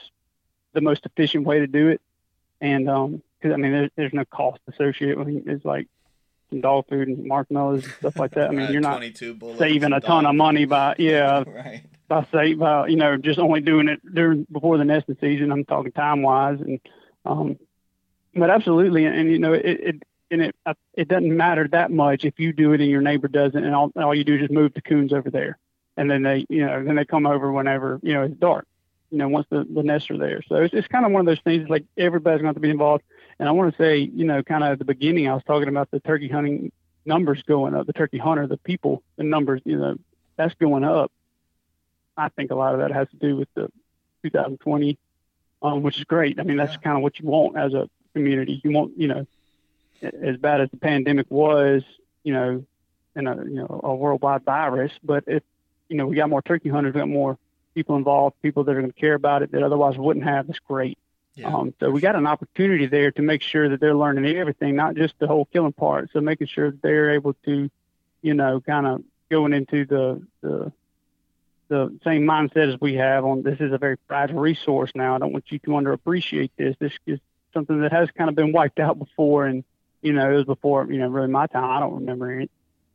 [0.72, 2.00] the most efficient way to do it.
[2.60, 5.44] And um, cause I mean, there's, there's no cost associated with it.
[5.46, 5.88] It's like
[6.50, 8.48] some dog food and marshmallows and stuff like that.
[8.48, 9.02] I mean, you're not
[9.58, 11.84] saving a ton of money by, yeah, right.
[12.08, 15.52] by say, by, you know, just only doing it during, before the nesting season.
[15.52, 16.60] I'm talking time wise.
[16.60, 16.80] And,
[17.24, 17.58] um,
[18.34, 19.04] but absolutely.
[19.06, 20.02] And, you know, it, it,
[20.34, 20.56] and it,
[20.94, 23.90] it doesn't matter that much if you do it and your neighbor doesn't, and all,
[23.96, 25.58] all you do is just move the coons over there
[25.96, 28.66] and then they, you know, then they come over whenever, you know, it's dark,
[29.10, 30.42] you know, once the, the nests are there.
[30.48, 33.04] So it's, it's kind of one of those things like everybody's going to be involved.
[33.38, 35.68] And I want to say, you know, kind of at the beginning, I was talking
[35.68, 36.72] about the turkey hunting
[37.04, 39.96] numbers going up, the turkey hunter, the people, the numbers, you know,
[40.36, 41.12] that's going up.
[42.16, 43.70] I think a lot of that has to do with the
[44.22, 44.98] 2020,
[45.62, 46.40] um, which is great.
[46.40, 46.78] I mean, that's yeah.
[46.78, 48.60] kind of what you want as a community.
[48.64, 49.26] You want, you know,
[50.04, 51.82] as bad as the pandemic was,
[52.22, 52.64] you know,
[53.16, 55.42] in a you know a worldwide virus, but if
[55.88, 57.38] you know, we got more turkey hunters, we got more
[57.74, 60.46] people involved, people that are going to care about it that otherwise wouldn't have.
[60.46, 60.98] That's great.
[61.34, 64.76] Yeah, um, so we got an opportunity there to make sure that they're learning everything,
[64.76, 66.10] not just the whole killing part.
[66.12, 67.68] So making sure that they're able to,
[68.22, 70.72] you know, kind of going into the, the
[71.68, 75.16] the same mindset as we have on this is a very fragile resource now.
[75.16, 76.76] I don't want you to underappreciate this.
[76.78, 77.18] This is
[77.52, 79.64] something that has kind of been wiped out before, and
[80.04, 81.64] you know it was before you know really my time.
[81.64, 82.50] I don't remember it.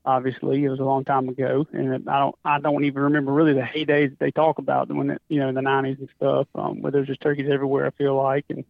[0.05, 3.53] Obviously it was a long time ago and i don't i don't even remember really
[3.53, 6.47] the heydays that they talk about when it, you know in the 90s and stuff
[6.55, 8.45] um where there's just turkeys everywhere i feel like.
[8.49, 8.63] And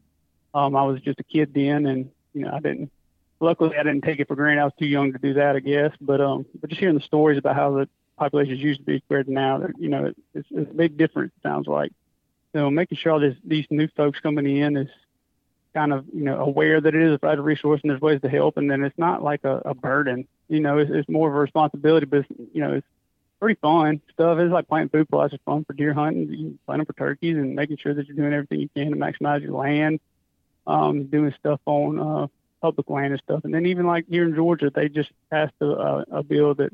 [0.56, 2.92] um i was just a kid then and you know i didn't
[3.40, 4.62] luckily i didn't take it for granted.
[4.62, 5.92] I was too young to do that i guess.
[6.02, 9.28] But um but just hearing the stories about how the populations used to be compared
[9.28, 11.92] to now you know it's, it's a big difference it sounds like.
[12.54, 14.90] So making sure this, these new folks coming in is
[15.74, 18.30] kind of you know aware that it is a vital resource and there's ways to
[18.30, 20.28] help and then it's not like a, a burden.
[20.48, 22.88] You know it's, it's more of a responsibility but it's, you know it's
[23.40, 24.38] pretty fun stuff.
[24.40, 25.34] It's like planting food plots.
[25.34, 28.18] Is fun for deer hunting you plant them for turkeys and making sure that you're
[28.18, 30.00] doing everything you can to maximize your land
[30.68, 32.28] um doing stuff on uh
[32.62, 33.46] public land and stuff.
[33.46, 36.74] And then even like here in georgia they just passed a, a, a bill that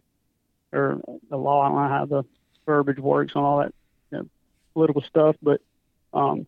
[0.74, 2.24] or the law i don't know how the
[2.66, 3.74] verbiage works on all that
[4.12, 4.28] you know,
[4.74, 5.62] political stuff but
[6.14, 6.48] um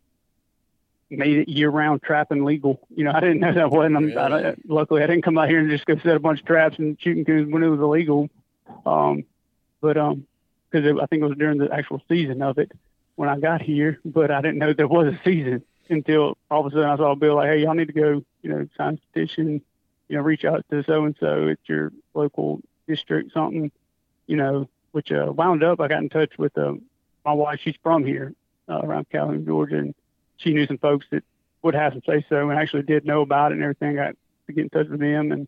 [1.09, 2.81] made it year-round trapping legal.
[2.95, 3.97] You know, I didn't know that wasn't.
[3.97, 4.17] Really?
[4.17, 6.77] I, luckily, I didn't come out here and just go set a bunch of traps
[6.79, 8.29] and shooting coons when it was illegal.
[8.85, 9.23] Um,
[9.81, 10.25] but um,
[10.69, 12.71] because I think it was during the actual season of it
[13.15, 16.67] when I got here, but I didn't know there was a season until all of
[16.67, 18.95] a sudden I saw a bill like, hey, y'all need to go, you know, sign
[18.95, 19.61] a petition,
[20.07, 23.71] you know, reach out to so and so at your local district, something,
[24.27, 25.79] you know, which uh, wound up.
[25.79, 26.73] I got in touch with uh,
[27.25, 27.59] my wife.
[27.63, 28.33] She's from here,
[28.69, 29.95] uh, around Calhoun, Georgia, and
[30.37, 31.23] she knew some folks that
[31.63, 33.99] would have some say so and actually did know about it and everything.
[33.99, 34.15] I got
[34.47, 35.47] to get in touch with them and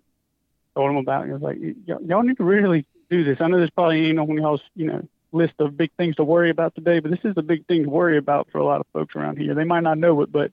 [0.75, 1.29] told them about it.
[1.29, 3.39] I was like, y'all need to really do this.
[3.41, 6.49] I know this probably ain't on y'all's, you know, list of big things to worry
[6.49, 8.87] about today, but this is a big thing to worry about for a lot of
[8.93, 9.53] folks around here.
[9.53, 10.51] They might not know it, but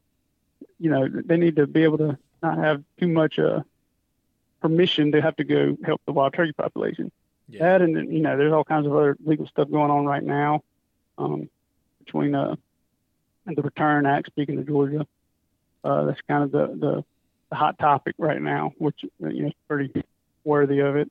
[0.79, 3.63] you know, they need to be able to not have too much uh,
[4.61, 7.11] permission to have to go help the wild turkey population.
[7.49, 7.79] Yeah.
[7.79, 10.63] That and you know, there's all kinds of other legal stuff going on right now
[11.17, 11.49] um,
[12.05, 12.57] between uh,
[13.55, 15.07] the Return Act, speaking of Georgia.
[15.85, 17.05] Uh, that's kind of the, the,
[17.51, 19.93] the hot topic right now, which you know is pretty
[20.45, 21.11] worthy of it.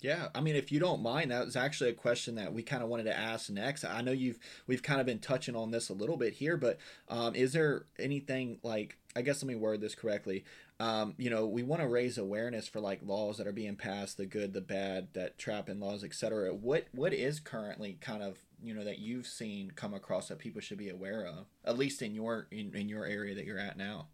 [0.00, 2.82] Yeah, I mean, if you don't mind, that was actually a question that we kind
[2.82, 3.84] of wanted to ask next.
[3.84, 6.78] I know you've we've kind of been touching on this a little bit here, but
[7.08, 10.44] um, is there anything like I guess let me word this correctly.
[10.80, 14.16] Um, you know, we want to raise awareness for like laws that are being passed,
[14.16, 16.52] the good, the bad, that trap in laws, etc.
[16.52, 20.60] What what is currently kind of you know that you've seen come across that people
[20.60, 23.76] should be aware of, at least in your in, in your area that you're at
[23.76, 24.08] now?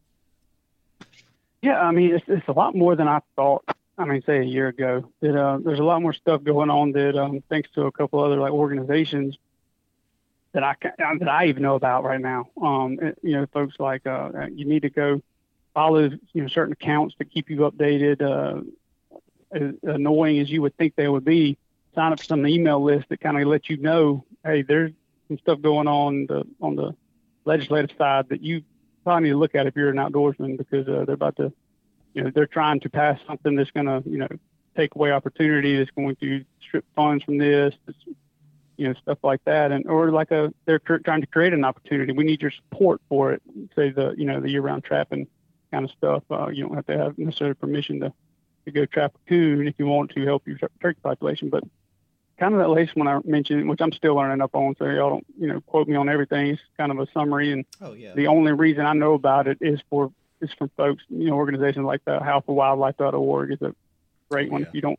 [1.62, 3.64] Yeah, I mean, it's, it's a lot more than I thought.
[3.98, 5.10] I mean, say a year ago.
[5.20, 8.22] That uh, there's a lot more stuff going on that, um, thanks to a couple
[8.22, 9.36] other like organizations
[10.52, 12.48] that I uh, that I even know about right now.
[12.60, 15.22] Um, you know, folks like uh, you need to go
[15.74, 18.22] follow you know certain accounts to keep you updated.
[18.22, 18.62] Uh,
[19.52, 21.58] as annoying as you would think they would be,
[21.94, 24.92] sign up for some email list that kind of lets you know, hey, there's
[25.28, 26.94] some stuff going on the on the
[27.44, 28.62] legislative side that you
[29.04, 31.52] probably need to look at if you're an outdoorsman because uh, they're about to,
[32.14, 34.28] you know, they're trying to pass something that's going to, you know,
[34.76, 37.74] take away opportunity, that's going to strip funds from this,
[38.76, 42.12] you know, stuff like that, and or like a they're trying to create an opportunity.
[42.12, 43.42] We need your support for it.
[43.74, 45.26] Say the you know the year-round trapping
[45.70, 46.22] kind of stuff.
[46.30, 48.12] Uh, you don't have to have necessarily permission to
[48.66, 51.64] to go trap a coon if you want to help your turkey population, but
[52.38, 55.10] kind of that last one I mentioned, which I'm still learning up on, so y'all
[55.10, 56.48] don't, you know, quote me on everything.
[56.48, 58.14] It's kind of a summary, and oh, yeah.
[58.14, 60.10] the only reason I know about it is for
[60.40, 63.74] is from folks, you know, organizations like the howlforwildlife.org is a
[64.30, 64.62] great oh, one.
[64.62, 64.68] Yeah.
[64.68, 64.98] If you don't,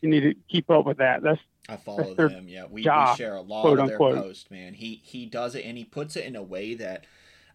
[0.00, 1.22] you need to keep up with that.
[1.22, 2.48] That's I follow that's them.
[2.48, 4.74] Yeah, we, job, we share a lot of their posts, man.
[4.74, 7.06] He he does it, and he puts it in a way that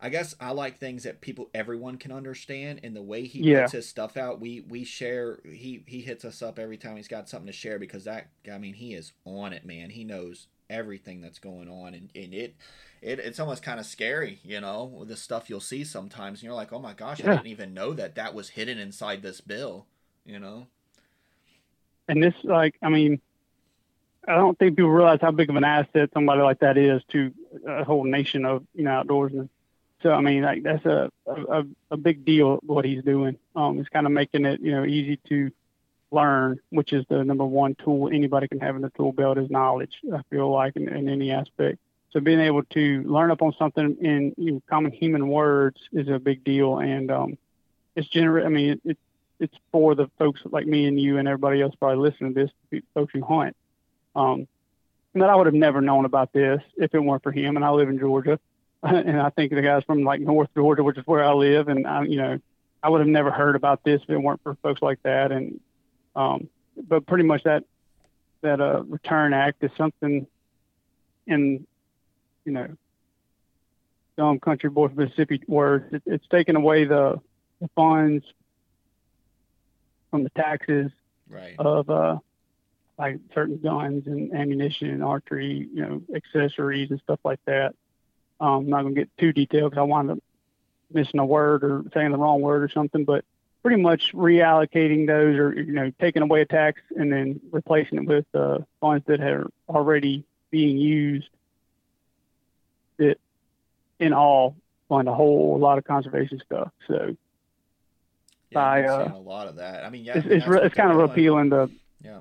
[0.01, 3.63] I guess I like things that people everyone can understand and the way he yeah.
[3.63, 7.07] puts his stuff out we we share he he hits us up every time he's
[7.07, 10.47] got something to share because that I mean he is on it man he knows
[10.69, 12.55] everything that's going on and, and it
[13.01, 16.53] it it's almost kind of scary you know the stuff you'll see sometimes and you're
[16.53, 17.31] like oh my gosh yeah.
[17.31, 19.85] I didn't even know that that was hidden inside this bill
[20.25, 20.67] you know
[22.07, 23.21] and this like I mean
[24.27, 27.31] I don't think people realize how big of an asset somebody like that is to
[27.67, 29.49] a whole nation of you know outdoorsmen
[30.05, 33.39] so I mean, like that's a a, a big deal what he's doing.
[33.55, 35.49] Um, it's kind of making it you know easy to
[36.11, 39.49] learn, which is the number one tool anybody can have in the tool belt is
[39.49, 39.93] knowledge.
[40.13, 41.79] I feel like in, in any aspect.
[42.11, 46.07] So being able to learn up on something in you know, common human words is
[46.07, 47.37] a big deal, and um,
[47.95, 48.45] it's generate.
[48.45, 48.97] I mean, it, it,
[49.39, 52.81] it's for the folks like me and you and everybody else probably listening to this,
[52.93, 53.55] folks who hunt.
[54.15, 54.47] Um,
[55.15, 57.55] that I would have never known about this if it weren't for him.
[57.55, 58.39] And I live in Georgia,
[58.89, 61.87] and I think the guys from like North Georgia, which is where I live, and
[61.87, 62.39] I, you know,
[62.83, 65.31] I would have never heard about this if it weren't for folks like that.
[65.31, 65.59] And
[66.15, 66.49] um,
[66.87, 67.63] but pretty much that
[68.41, 70.27] that uh, Return Act is something
[71.25, 71.65] in
[72.45, 72.67] you know
[74.17, 75.91] dumb country boy from Mississippi words.
[75.91, 77.19] It, it's taken away the,
[77.59, 78.23] the funds
[80.11, 80.91] from the taxes
[81.27, 81.55] right.
[81.57, 82.17] of uh,
[82.97, 87.75] like certain guns and ammunition and archery, you know, accessories and stuff like that.
[88.39, 90.19] Um, I'm not going to get too detailed because I wind up
[90.91, 93.23] missing a word or saying the wrong word or something, but
[93.63, 98.05] pretty much reallocating those or, you know, taking away a tax and then replacing it
[98.05, 101.27] with uh, funds that are already being used
[102.97, 103.17] that
[103.99, 104.55] in all
[104.87, 106.71] fund a whole a lot of conservation stuff.
[106.87, 107.15] So,
[108.51, 109.83] yeah, by, uh, a lot of that.
[109.83, 111.69] I mean, yeah, it's, it's, it's kind of appealing to,
[112.03, 112.19] yeah,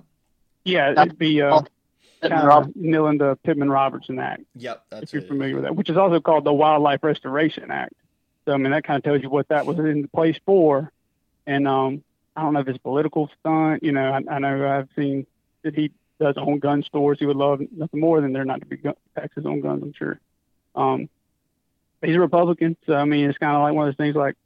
[0.65, 1.61] yeah, it'd be, uh,
[2.23, 4.43] kind of nailing the Pittman Robertson Act.
[4.57, 7.95] Yep, if you're familiar with that, which is also called the Wildlife Restoration Act.
[8.45, 10.93] So I mean, that kind of tells you what that was in place for.
[11.47, 12.03] And um,
[12.37, 13.83] I don't know if it's political stunt.
[13.83, 15.27] You know, I, I know I've seen
[15.63, 17.19] that he does own gun stores.
[17.19, 19.83] He would love nothing more than there not to be gun, taxes on guns.
[19.83, 20.21] I'm sure.
[20.75, 21.09] Um,
[22.03, 24.17] he's a Republican, so I mean, it's kind of like one of those things.
[24.17, 24.37] Like,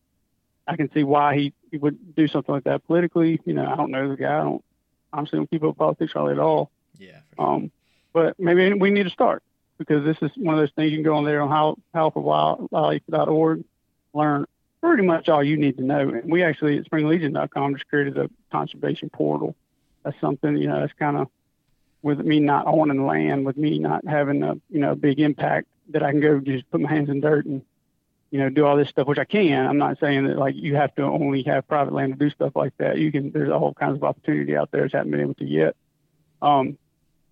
[0.66, 3.40] I can see why he, he would do something like that politically.
[3.44, 4.38] You know, I don't know the guy.
[4.38, 4.64] I don't.
[5.10, 6.70] Honestly, don't keep up with politics hardly at all.
[6.98, 7.20] Yeah.
[7.36, 7.46] Sure.
[7.46, 7.70] Um,
[8.12, 9.42] but maybe we need to start
[9.78, 13.64] because this is one of those things you can go on there on how howlforwildlife.org,
[14.12, 14.46] learn
[14.80, 16.08] pretty much all you need to know.
[16.08, 19.54] And we actually at springlegion.com just created a conservation portal.
[20.02, 20.80] That's something you know.
[20.80, 21.28] That's kind of
[22.02, 26.02] with me not owning land, with me not having a you know big impact that
[26.02, 27.62] I can go just put my hands in dirt and
[28.30, 29.66] you know do all this stuff, which I can.
[29.66, 32.52] I'm not saying that like you have to only have private land to do stuff
[32.54, 32.98] like that.
[32.98, 33.30] You can.
[33.30, 34.84] There's all kinds of opportunity out there.
[34.84, 35.76] Just haven't been able to yet.
[36.40, 36.78] Um,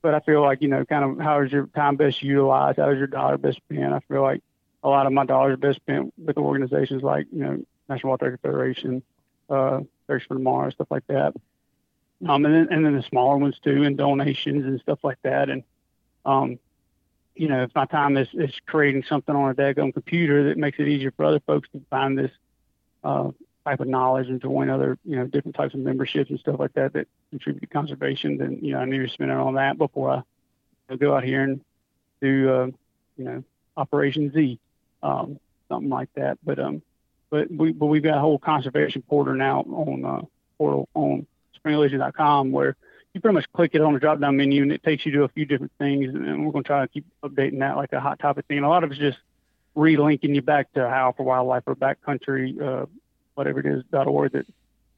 [0.06, 2.78] but I feel like, you know, kind of how is your time best utilized?
[2.78, 3.92] How is your dollar best spent?
[3.92, 4.40] I feel like
[4.84, 8.20] a lot of my dollars are best spent with organizations like, you know, National Wild
[8.20, 9.02] Turkey Federation,
[9.50, 11.34] uh, Search for Tomorrow, stuff like that.
[12.24, 15.50] Um, and then, and then the smaller ones too, and donations and stuff like that.
[15.50, 15.64] And,
[16.24, 16.60] um,
[17.34, 20.78] you know, if my time is, is creating something on a daggone computer that makes
[20.78, 22.30] it easier for other folks to find this,
[23.02, 23.32] uh,
[23.66, 26.72] type of knowledge and join other, you know, different types of memberships and stuff like
[26.74, 29.76] that that contribute to conservation, then, you know, I need to spend it on that
[29.76, 30.22] before I
[30.88, 31.60] you go out here and
[32.22, 32.66] do, uh,
[33.16, 33.44] you know,
[33.76, 34.60] Operation Z,
[35.02, 36.38] um, something like that.
[36.44, 36.80] But, um,
[37.28, 40.22] but we, but we've got a whole conservation portal now on, uh,
[40.58, 41.26] portal on
[41.58, 42.76] springlegion.com where
[43.14, 45.24] you pretty much click it on the drop down menu and it takes you to
[45.24, 46.14] a few different things.
[46.14, 48.60] And we're going to try to keep updating that like a hot topic thing.
[48.60, 49.18] A lot of it's just
[49.76, 52.86] relinking you back to Howl for Wildlife or backcountry, uh,
[53.36, 54.46] whatever it is dot org that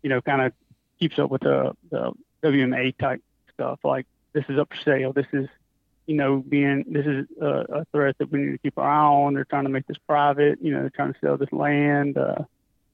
[0.03, 0.53] you know kind of
[0.99, 2.12] keeps up with the, the
[2.43, 3.22] WMA type
[3.55, 3.80] stuff.
[3.84, 5.12] Like this is up for sale.
[5.12, 5.49] This is
[6.07, 9.07] you know being this is a, a threat that we need to keep our eye
[9.07, 9.34] on.
[9.34, 10.59] They're trying to make this private.
[10.62, 12.45] You know, they're trying to sell this land uh,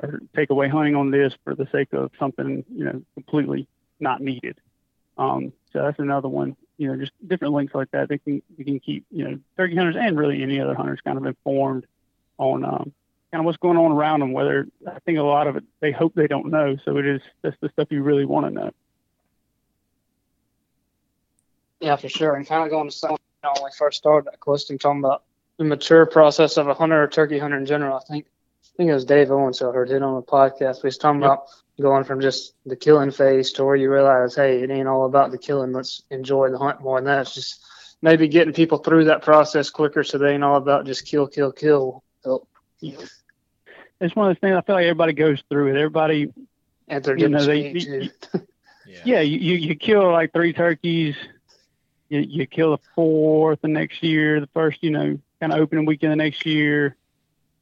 [0.02, 3.68] or take away hunting on this for the sake of something you know completely
[4.00, 4.58] not needed.
[5.16, 6.56] Um, so that's another one.
[6.76, 8.08] You know, just different links like that.
[8.08, 11.18] They can you can keep you know turkey hunters and really any other hunters kind
[11.18, 11.86] of informed
[12.38, 12.92] on um,
[13.34, 14.32] kind of what's going on around them.
[14.32, 17.20] Whether I think a lot of it they hope they don't know, so it is
[17.42, 18.70] that's the stuff you really want to know.
[21.80, 22.36] Yeah, for sure.
[22.36, 25.24] And kind of going to some when we first started that question, talking about
[25.56, 27.96] the mature process of a hunter or turkey hunter in general.
[27.96, 30.84] I think I think it was Dave Owens who I heard it on the podcast.
[30.84, 31.32] We was talking yep.
[31.32, 31.46] about
[31.80, 35.32] going from just the killing phase to where you realize, hey, it ain't all about
[35.32, 35.72] the killing.
[35.72, 36.98] Let's enjoy the hunt more.
[36.98, 37.66] And that's just
[38.00, 41.50] maybe getting people through that process quicker so they ain't all about just kill, kill,
[41.50, 42.04] kill.
[42.24, 42.48] Help.
[44.00, 45.76] It's one of those things I feel like everybody goes through it.
[45.78, 46.32] Everybody,
[46.88, 48.10] and they're you know, they, you,
[48.86, 51.16] yeah, yeah you, you kill like three turkeys.
[52.08, 55.86] You, you kill the fourth the next year, the first, you know, kind of opening
[55.86, 56.96] weekend the next year.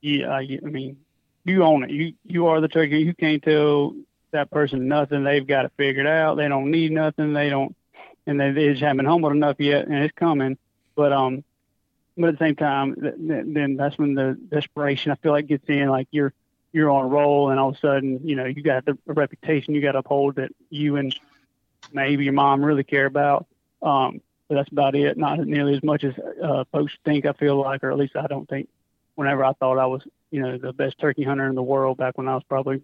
[0.01, 0.97] Yeah, I mean,
[1.45, 1.91] you own it.
[1.91, 2.99] You you are the turkey.
[2.99, 3.95] You can't tell
[4.33, 5.25] that person nothing.
[5.25, 6.37] They've got it figured out.
[6.37, 7.33] They don't need nothing.
[7.33, 7.77] They don't,
[8.27, 10.59] and they, they just haven't humbled enough yet, and it's coming.
[10.97, 11.45] But um,
[12.17, 15.89] but at the same time, then that's when the desperation I feel like gets in.
[15.89, 16.33] Like you're
[16.73, 19.75] you're on a roll, and all of a sudden, you know, you got the reputation
[19.75, 21.15] you got to uphold that you and
[21.93, 23.47] maybe your mom really care about.
[23.83, 25.17] Um, but that's about it.
[25.17, 27.27] Not nearly as much as uh, folks think.
[27.27, 28.69] I feel like, or at least I don't think.
[29.15, 32.17] Whenever I thought I was, you know, the best turkey hunter in the world back
[32.17, 32.81] when I was probably,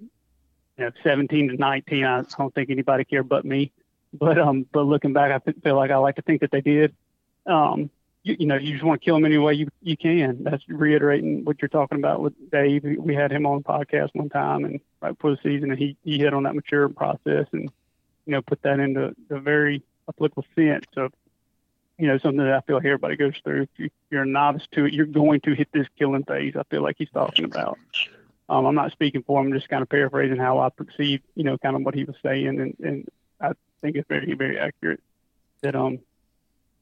[0.77, 3.73] you know, 17 to 19, I don't think anybody cared but me.
[4.13, 6.95] But um, but looking back, I feel like I like to think that they did.
[7.47, 7.91] Um,
[8.29, 10.45] you, you know, you just want to kill them any way you you can.
[10.45, 12.85] That's reiterating what you're talking about with Dave.
[12.85, 15.97] We had him on the podcast one time, and right before the season, and he
[16.05, 17.71] he hit on that mature process, and
[18.27, 21.13] you know, put that into the very applicable sense of
[21.99, 23.63] you know, something that I feel like everybody goes through.
[23.77, 26.55] If you, are a novice to it, you're going to hit this killing phase.
[26.57, 27.77] I feel like he's talking about.
[28.49, 31.45] Um, I'm not speaking for him, I'm just kind of paraphrasing how I perceive, you
[31.45, 33.09] know, kind of what he was saying, and, and
[33.41, 33.53] I
[33.83, 35.01] think it's very, very accurate.
[35.61, 35.99] That um,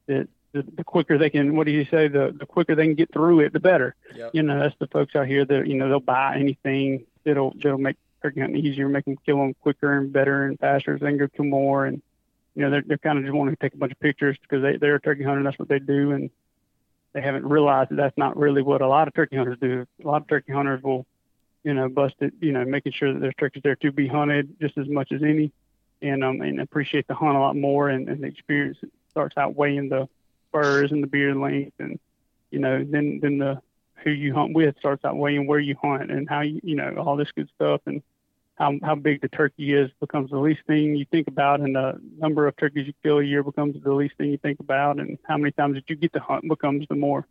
[0.06, 2.08] that the, the quicker they can, what do you say?
[2.08, 3.94] The the quicker they can get through it, the better.
[4.14, 4.30] Yep.
[4.34, 7.78] You know, that's the folks out here that you know they'll buy anything that'll that'll
[7.78, 10.98] make turkey hunting easier, make them kill them quicker and better and faster.
[10.98, 12.02] So they can go kill more and
[12.56, 14.62] you know, they're, they're kind of just wanting to take a bunch of pictures because
[14.62, 15.38] they, they're a turkey hunter.
[15.38, 16.12] And that's what they do.
[16.12, 16.30] And
[17.12, 19.86] they haven't realized that that's not really what a lot of turkey hunters do.
[20.02, 21.06] A lot of turkey hunters will,
[21.64, 24.56] you know, bust it, you know, making sure that there's turkeys there to be hunted
[24.58, 25.52] just as much as any
[26.00, 27.90] and, um, and appreciate the hunt a lot more.
[27.90, 28.78] And, and the experience
[29.10, 30.08] starts outweighing the
[30.64, 31.74] spurs and the beard length.
[31.78, 31.98] And,
[32.50, 33.60] you know, then, then the,
[34.02, 37.16] who you hunt with starts outweighing where you hunt and how you, you know, all
[37.16, 37.80] this good stuff.
[37.86, 38.02] And,
[38.56, 42.00] how how big the turkey is becomes the least thing you think about, and the
[42.18, 45.18] number of turkeys you kill a year becomes the least thing you think about, and
[45.24, 47.26] how many times that you get to hunt becomes the more,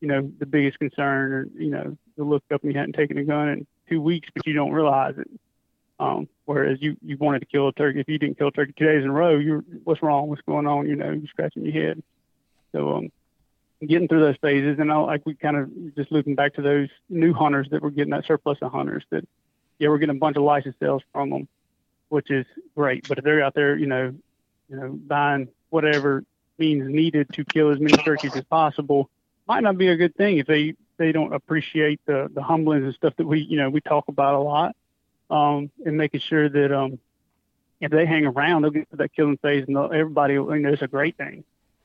[0.00, 1.32] you know, the biggest concern.
[1.32, 4.28] Or you know, you look up and you hadn't taken a gun in two weeks,
[4.34, 5.28] but you don't realize it.
[6.00, 8.72] Um, whereas you you wanted to kill a turkey, if you didn't kill a turkey
[8.76, 10.28] two days in a row, you're what's wrong?
[10.28, 10.88] What's going on?
[10.88, 12.02] You know, you're scratching your head.
[12.72, 13.12] So um,
[13.86, 16.88] getting through those phases, and I like we kind of just looking back to those
[17.08, 19.26] new hunters that were getting that surplus of hunters that
[19.78, 21.48] yeah, we're getting a bunch of license sales from them,
[22.08, 22.46] which is
[22.76, 23.08] great.
[23.08, 24.14] But if they're out there, you know,
[24.68, 26.24] you know, buying whatever
[26.58, 29.10] means needed to kill as many turkeys as possible,
[29.48, 32.94] might not be a good thing if they they don't appreciate the the humblings and
[32.94, 34.76] stuff that we you know we talk about a lot,
[35.30, 36.98] um, and making sure that um,
[37.80, 40.82] if they hang around, they'll get to that killing phase, and everybody, you know, it's
[40.82, 41.42] a great thing.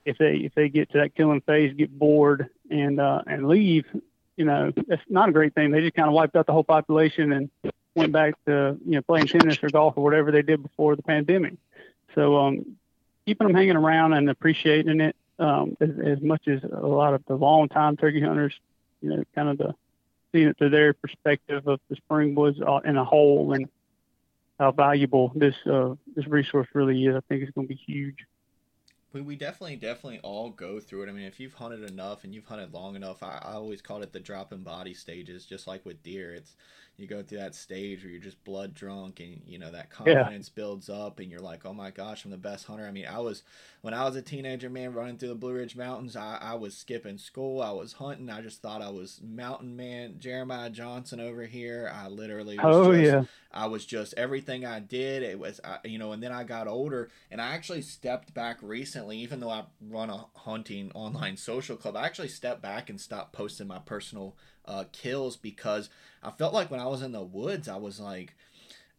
[0.08, 3.86] If they if they get to that killing phase, get bored and uh, and leave,
[4.38, 5.72] you know, it's not a great thing.
[5.72, 7.50] They just kind of wiped out the whole population and
[7.94, 11.04] went back to you know playing tennis or golf or whatever they did before the
[11.04, 11.56] pandemic.
[12.16, 12.78] So um,
[13.26, 17.26] keeping them hanging around and appreciating it um, as, as much as a lot of
[17.26, 18.54] the long time turkey hunters,
[19.02, 19.76] you know, kind of the
[20.32, 23.68] seeing it through their perspective of the spring woods uh, in a whole and
[24.58, 27.14] how valuable this uh, this resource really is.
[27.16, 28.26] I think it's going to be huge
[29.14, 31.10] we, we definitely definitely all go through it.
[31.10, 34.04] I mean, if you've hunted enough and you've hunted long enough, I, I always called
[34.04, 36.34] it the drop in body stages, just like with deer.
[36.34, 36.56] It's
[36.98, 40.50] you go through that stage where you're just blood drunk and you know that confidence
[40.50, 40.56] yeah.
[40.56, 42.88] builds up and you're like, oh my gosh, I'm the best hunter.
[42.88, 43.44] I mean, I was
[43.82, 46.16] when I was a teenager, man, running through the Blue Ridge Mountains.
[46.16, 47.62] I, I was skipping school.
[47.62, 48.32] I was hunting.
[48.32, 51.92] I just thought I was mountain man, Jeremiah Johnson over here.
[51.94, 55.22] I literally, oh just, yeah, I was just everything I did.
[55.22, 58.58] It was, I, you know, and then I got older and I actually stepped back
[58.64, 61.96] recently, even though I run a hunting online social club.
[61.96, 64.36] I actually stepped back and stopped posting my personal
[64.68, 65.90] uh, kills because
[66.24, 68.36] I felt like when I was in the woods, I was like,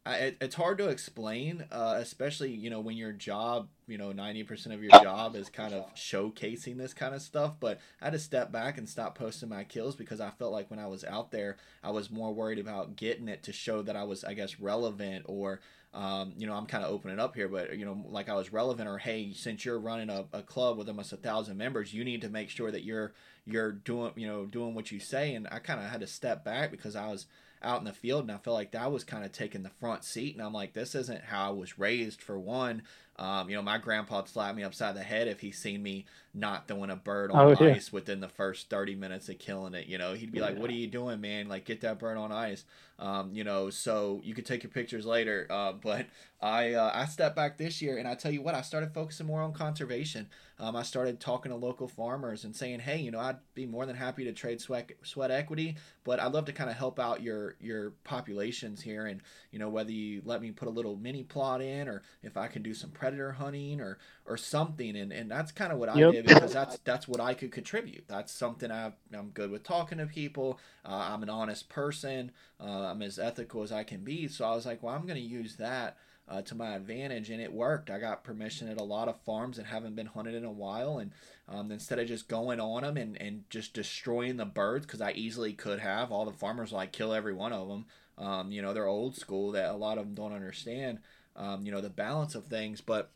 [0.05, 4.11] I, it, it's hard to explain, uh, especially you know when your job, you know,
[4.11, 7.53] ninety percent of your job is kind of showcasing this kind of stuff.
[7.59, 10.71] But I had to step back and stop posting my kills because I felt like
[10.71, 13.95] when I was out there, I was more worried about getting it to show that
[13.95, 15.59] I was, I guess, relevant or
[15.93, 18.53] um, you know, I'm kind of opening up here, but you know, like I was
[18.53, 22.03] relevant, or hey, since you're running a, a club with almost a thousand members, you
[22.03, 23.13] need to make sure that you're
[23.45, 25.33] you're doing you know doing what you say.
[25.33, 27.25] And I kind of had to step back because I was
[27.63, 30.03] out in the field, and I felt like that was kind of taking the front
[30.03, 30.35] seat.
[30.35, 32.83] And I'm like, this isn't how I was raised for one.
[33.17, 36.67] Um, you know, my grandpa'd slap me upside the head if he seen me not
[36.67, 37.73] throwing a bird on Oh, yeah.
[37.73, 39.87] ice within the first 30 minutes of killing it.
[39.87, 41.47] You know, he'd be like, What are you doing, man?
[41.49, 42.65] Like, get that bird on ice.
[42.99, 45.47] Um, you know, so you could take your pictures later.
[45.49, 46.05] Uh, but
[46.41, 49.25] I, uh, I stepped back this year and I tell you what, I started focusing
[49.27, 50.27] more on conservation.
[50.59, 53.85] Um, I started talking to local farmers and saying, Hey, you know, I'd be more
[53.85, 57.21] than happy to trade sweat, sweat equity, but I'd love to kind of help out
[57.23, 59.05] your, your populations here.
[59.07, 59.21] And,
[59.51, 62.47] you know, whether you let me put a little mini plot in or if I
[62.47, 63.97] can do some predator hunting or,
[64.29, 64.95] or something.
[64.95, 66.05] And, and that's kind of what I Yep.
[66.05, 68.05] did because that's, that's what I could contribute.
[68.07, 70.59] That's something I, I'm good with talking to people.
[70.85, 72.31] Uh, I'm an honest person.
[72.59, 74.27] Uh, I'm as ethical as I can be.
[74.29, 75.97] So I was like, well, I'm going to use that
[76.29, 77.89] uh, to my advantage, and it worked.
[77.89, 80.99] I got permission at a lot of farms that haven't been hunted in a while,
[80.99, 81.11] and
[81.47, 85.11] um, instead of just going on them and, and just destroying the birds, because I
[85.13, 87.85] easily could have, all the farmers like kill every one of them.
[88.17, 90.99] Um, you know, they're old school that a lot of them don't understand.
[91.35, 93.09] Um, you know, the balance of things, but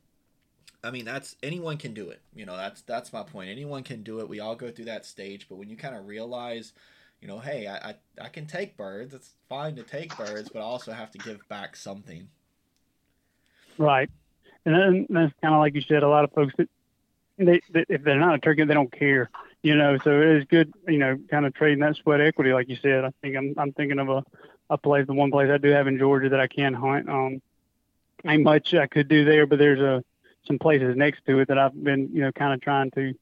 [0.84, 2.20] I mean, that's anyone can do it.
[2.36, 3.50] You know, that's that's my point.
[3.50, 4.28] Anyone can do it.
[4.28, 6.74] We all go through that stage, but when you kind of realize,
[7.22, 9.14] you know, hey, I, I I can take birds.
[9.14, 12.28] It's fine to take birds, but I also have to give back something.
[13.78, 14.10] Right.
[14.66, 16.70] And then that's kind of like you said, a lot of folks that
[17.38, 19.30] they, if they're not a turkey, they don't care,
[19.62, 19.98] you know.
[20.04, 23.06] So it is good, you know, kind of trading that sweat equity, like you said.
[23.06, 24.24] I think I'm I'm thinking of a
[24.70, 27.10] a place, the one place I do have in Georgia that I can hunt.
[27.10, 27.42] Um,
[28.26, 30.04] ain't much I could do there, but there's a
[30.46, 33.16] some places next to it that I've been, you know, kind of trying to, you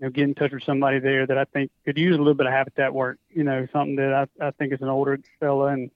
[0.00, 2.46] know, get in touch with somebody there that I think could use a little bit
[2.46, 3.18] of habitat work.
[3.30, 5.90] You know, something that I I think is an older fella and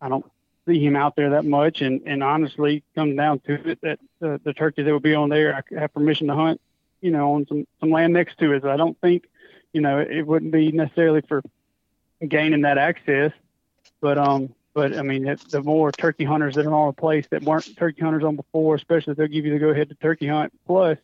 [0.00, 0.26] I don't
[0.66, 1.80] see him out there that much.
[1.80, 5.28] And, and honestly, come down to it, that the, the turkeys that would be on
[5.28, 6.60] there, I have permission to hunt,
[7.00, 8.62] you know, on some, some land next to it.
[8.62, 9.24] So I don't think,
[9.72, 11.42] you know, it wouldn't be necessarily for
[12.26, 13.32] gaining that access,
[14.00, 17.26] but, um, but I mean, if the more turkey hunters that are on a place
[17.30, 19.94] that weren't turkey hunters on before, especially if they'll give you the go ahead to
[19.96, 20.98] turkey hunt plus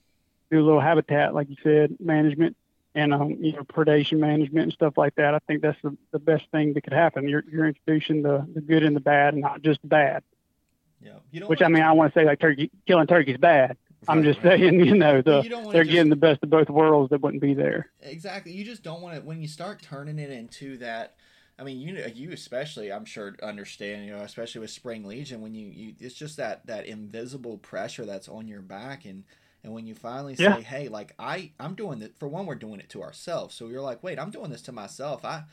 [0.51, 2.57] do a little habitat, like you said, management
[2.95, 5.35] and, um, you know, predation management and stuff like that.
[5.35, 7.29] I think that's the, the best thing that could happen.
[7.29, 10.23] You're, you're introducing the, the good and the bad and not just bad.
[11.03, 11.49] Yeah, you don't.
[11.51, 13.77] Which I mean, I want to say like turkey killing turkey's bad.
[14.07, 14.61] I'm just right.
[14.61, 17.43] saying, you know, the You they're just- getting the best of both worlds that wouldn't
[17.43, 17.91] be there.
[18.01, 18.53] Exactly.
[18.53, 21.17] You just don't want to when you start turning it into that.
[21.59, 24.07] I mean, you you especially, I'm sure, understand.
[24.07, 28.05] You know, especially with Spring Legion, when you, you it's just that that invisible pressure
[28.05, 29.25] that's on your back, and
[29.63, 30.63] and when you finally say, Yeah.
[30.63, 32.17] hey, like I, I'm doing it.
[32.19, 33.55] For one, we're doing it to ourselves.
[33.55, 35.25] So you're like, wait, I'm doing this to myself.
[35.25, 35.45] I,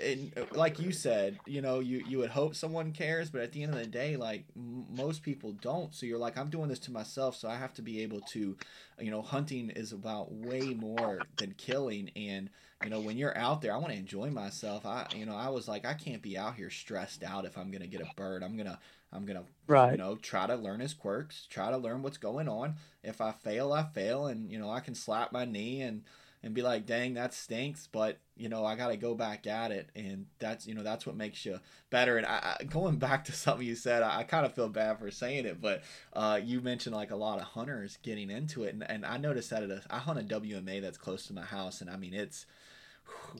[0.00, 3.52] and uh, like you said, you know, you you would hope someone cares, but at
[3.52, 5.94] the end of the day, like m- most people don't.
[5.94, 8.56] So you're like, I'm doing this to myself, so I have to be able to,
[9.00, 12.50] you know, hunting is about way more than killing, and
[12.84, 14.84] you know, when you're out there, I want to enjoy myself.
[14.84, 17.70] I, you know, I was like, I can't be out here stressed out if I'm
[17.70, 18.42] gonna get a bird.
[18.42, 18.78] I'm gonna,
[19.12, 19.92] I'm gonna, right.
[19.92, 22.76] you know, try to learn his quirks, try to learn what's going on.
[23.02, 26.02] If I fail, I fail, and you know, I can slap my knee and
[26.44, 29.70] and be like, dang, that stinks, but you know, I got to go back at
[29.70, 31.58] it, and that's you know, that's what makes you
[31.88, 32.18] better.
[32.18, 34.98] And I, I going back to something you said, I, I kind of feel bad
[34.98, 35.82] for saying it, but
[36.12, 39.48] uh, you mentioned like a lot of hunters getting into it, and, and I noticed
[39.50, 42.12] that at a, I hunt a WMA that's close to my house, and I mean
[42.12, 42.44] it's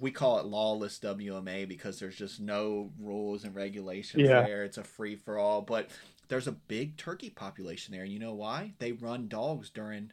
[0.01, 4.43] we call it lawless WMA because there's just no rules and regulations Yeah.
[4.43, 4.65] there.
[4.65, 5.89] It's a free for all, but
[6.29, 8.03] there's a big turkey population there.
[8.03, 8.73] And you know why?
[8.79, 10.12] They run dogs during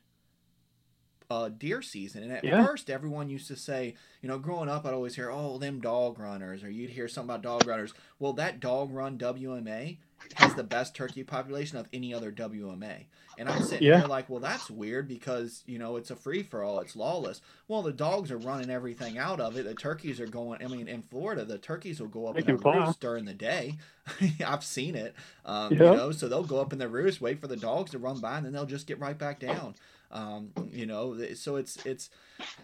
[1.31, 2.23] uh, deer season.
[2.23, 2.65] And at Yeah.
[2.65, 6.19] first, everyone used to say, you know, growing up, I'd always hear, oh, them dog
[6.19, 7.93] runners, or you'd hear something about dog runners.
[8.19, 9.99] Well, that dog run WMA
[10.35, 13.07] has the best turkey population of any other WMA.
[13.37, 13.99] And I'm sitting Yeah.
[13.99, 17.41] here like, well, that's weird because, you know, it's a free for all, it's lawless.
[17.67, 19.63] Well, the dogs are running everything out of it.
[19.65, 22.45] The turkeys are going, I mean, in Florida, the turkeys will go up They in
[22.47, 23.77] can roost during the day.
[24.45, 25.15] I've seen it.
[25.45, 25.91] Um, Yeah.
[25.91, 28.19] You know, so they'll go up in the roost, wait for the dogs to run
[28.19, 29.75] by, and then they'll just get right back down.
[30.11, 32.09] Um, you know, so it's it's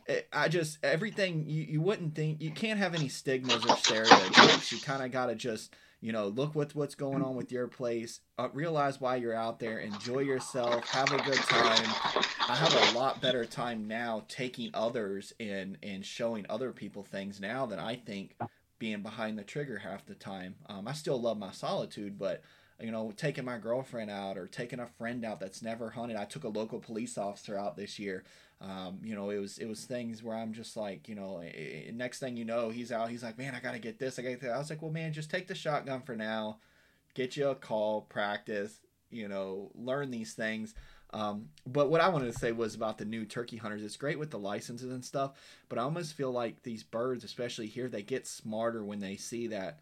[0.07, 4.71] it, I just everything you, you wouldn't think you can't have any stigmas or stereotypes.
[4.71, 7.67] You kind of got to just you know look with what's going on with your
[7.67, 12.25] place, uh, realize why you're out there, enjoy yourself, have a good time.
[12.49, 17.39] I have a lot better time now taking others and and showing other people things
[17.39, 18.35] now than I think
[18.79, 20.55] being behind the trigger half the time.
[20.67, 22.43] Um, I still love my solitude, but
[22.79, 26.15] you know, taking my girlfriend out or taking a friend out that's never hunted.
[26.15, 28.23] I took a local police officer out this year.
[28.61, 31.87] Um, you know, it was it was things where I'm just like, you know, eh,
[31.87, 33.09] eh, next thing you know, he's out.
[33.09, 34.19] He's like, man, I gotta get this.
[34.19, 34.43] I got.
[34.49, 36.59] I was like, well, man, just take the shotgun for now.
[37.15, 38.79] Get you a call, practice.
[39.09, 40.75] You know, learn these things.
[41.13, 43.83] Um, but what I wanted to say was about the new turkey hunters.
[43.83, 45.31] It's great with the licenses and stuff,
[45.69, 49.47] but I almost feel like these birds, especially here, they get smarter when they see
[49.47, 49.79] that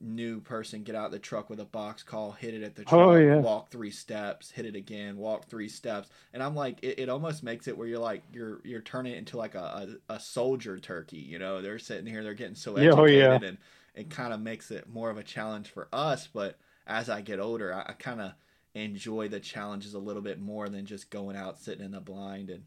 [0.00, 2.84] new person get out of the truck with a box call, hit it at the
[2.90, 3.40] Oh, truck, yeah.
[3.40, 7.42] walk three steps, hit it again, walk three steps, and I'm like, it, it almost
[7.42, 10.78] makes it where you're like you're you're turning it into like a, a, a soldier
[10.78, 11.18] turkey.
[11.18, 13.38] You know, they're sitting here, they're getting so educated, oh, yeah.
[13.42, 13.58] and
[13.94, 16.28] it kind of makes it more of a challenge for us.
[16.32, 18.32] But as I get older, I, I kind of
[18.74, 22.50] enjoy the challenges a little bit more than just going out sitting in the blind
[22.50, 22.64] and.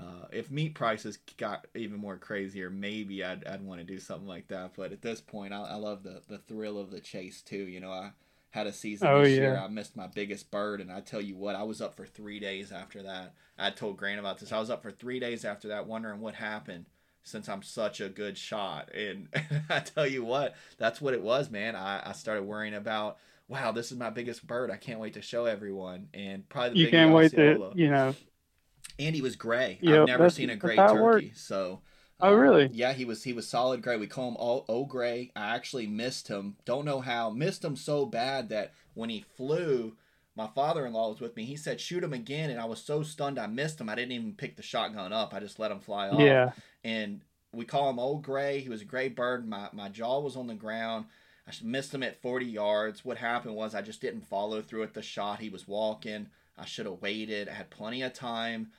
[0.00, 4.26] Uh, if meat prices got even more crazier, maybe I'd, I'd want to do something
[4.26, 4.72] like that.
[4.74, 7.56] But at this point, I, I love the, the thrill of the chase too.
[7.68, 8.12] You know, I
[8.50, 9.56] had a season Oh, this year.
[9.56, 9.62] yeah.
[9.62, 12.40] I missed my biggest bird, and I tell you what, I was up for three
[12.40, 13.34] days after that.
[13.58, 14.50] I told Grant about this.
[14.52, 16.86] I was up for three days after that, wondering what happened
[17.22, 18.92] since I'm such a good shot.
[18.94, 19.28] And
[19.68, 21.76] I tell you what, that's what it was, man.
[21.76, 23.18] I, I started worrying about.
[23.48, 24.70] Wow, this is my biggest bird.
[24.70, 26.08] I can't wait to show everyone.
[26.14, 28.14] And probably the You can't wait to, you know.
[29.06, 29.78] And he was gray.
[29.80, 31.32] Yep, I've never seen a gray turkey.
[31.34, 31.80] So
[32.22, 32.70] Oh, um, really?
[32.72, 33.96] Yeah, he was he was solid gray.
[33.96, 35.32] We call him all O gray.
[35.34, 36.56] I actually missed him.
[36.64, 37.30] Don't know how.
[37.30, 39.96] Missed him so bad that when he flew,
[40.36, 41.44] my father in law was with me.
[41.44, 43.88] He said shoot him again, and I was so stunned I missed him.
[43.88, 45.34] I didn't even pick the shotgun up.
[45.34, 46.20] I just let him fly off.
[46.20, 46.52] Yeah.
[46.84, 47.22] And
[47.52, 48.60] we call him Old Gray.
[48.60, 49.46] He was a gray bird.
[49.46, 51.06] My my jaw was on the ground.
[51.48, 53.04] I missed him at 40 yards.
[53.04, 55.40] What happened was I just didn't follow through at the shot.
[55.40, 56.28] He was walking.
[56.56, 57.48] I should have waited.
[57.48, 58.70] I had plenty of time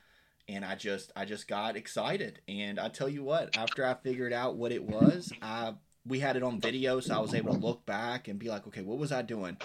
[0.47, 2.41] and I just I just got excited.
[2.47, 5.73] And I tell you what, after I figured out what it was, I
[6.05, 8.67] we had it on video, so I was able to look back and be like,
[8.67, 9.57] okay, what was I doing?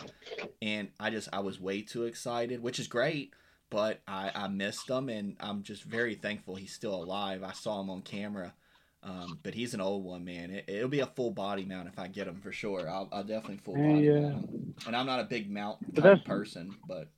[0.63, 3.33] And I just I was way too excited, which is great,
[3.71, 7.43] but I I missed him, and I'm just very thankful he's still alive.
[7.43, 8.55] I saw him on camera.
[9.01, 10.51] Um, but he's an old one, man.
[10.51, 12.89] It, it'll be a full body mount if I get him for sure.
[12.91, 14.21] I'll, I'll definitely full body Yeah.
[14.21, 14.45] mount him.
[14.87, 17.09] And I'm not a big mount type person, but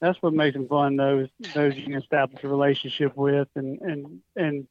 [0.00, 0.96] that's what makes them fun.
[0.96, 4.66] Those those you can establish a relationship with, and and and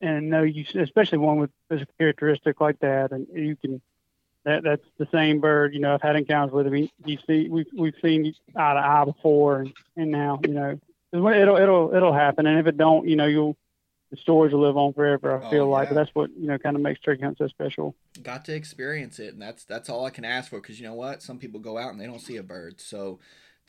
[0.00, 3.80] and know you, especially one with a characteristic like that, and you can.
[4.44, 5.72] That that's the same bird.
[5.72, 6.72] You know, I've had encounters with him.
[6.74, 10.80] He- You see, we've we've seen eye to eye before, and, and now you know
[11.12, 12.46] it'll it'll it'll happen.
[12.48, 13.56] And if it don't, you know, you'll
[14.10, 15.40] the stories will live on forever.
[15.40, 15.94] I Oh, feel like yeah.
[15.94, 17.94] that's what you know kind of makes turkey hunt so special.
[18.20, 20.60] got to experience it, and that's that's all I can ask for.
[20.60, 23.20] Because you know what, some people go out and they don't see a bird, so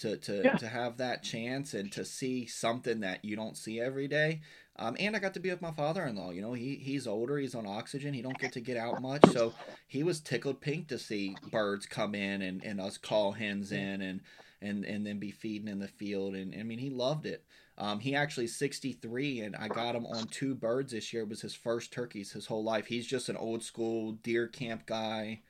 [0.03, 0.57] to to Yeah.
[0.57, 4.41] to have that chance and to see something that you don't see every day.
[4.75, 6.31] Um, and I got to be with my father-in-law.
[6.31, 9.23] You know, he he's older, he's on oxygen, he don't get to get out much,
[9.31, 9.53] so
[9.87, 14.01] he was tickled pink to see birds come in and, and us call hens in
[14.01, 14.21] and
[14.61, 16.35] and and then be feeding in the field.
[16.35, 17.43] And I mean, he loved it.
[17.77, 21.23] Um, he actually 63, and I got him on two birds this year.
[21.23, 22.85] It was his first turkeys his whole life.
[22.87, 25.41] He's just an old school deer camp guy.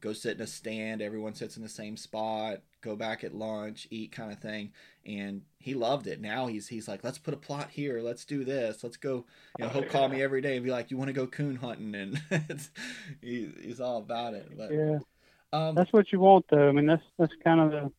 [0.00, 1.00] Go sit in a stand.
[1.00, 2.60] Everyone sits in the same spot.
[2.82, 4.72] Go back at lunch, eat kind of thing.
[5.06, 6.20] And he loved it.
[6.20, 8.00] Now he's he's like, let's put a plot here.
[8.00, 8.82] Let's do this.
[8.82, 9.24] Let's go.
[9.58, 11.56] You know, he'll call me every day and be like, you want to go coon
[11.56, 11.94] hunting?
[11.94, 12.20] And
[12.50, 12.70] it's,
[13.20, 14.50] he, he's all about it.
[14.56, 14.98] But Yeah.
[15.52, 16.68] um, That's what you want, though.
[16.68, 17.92] I mean, that's that's kind of the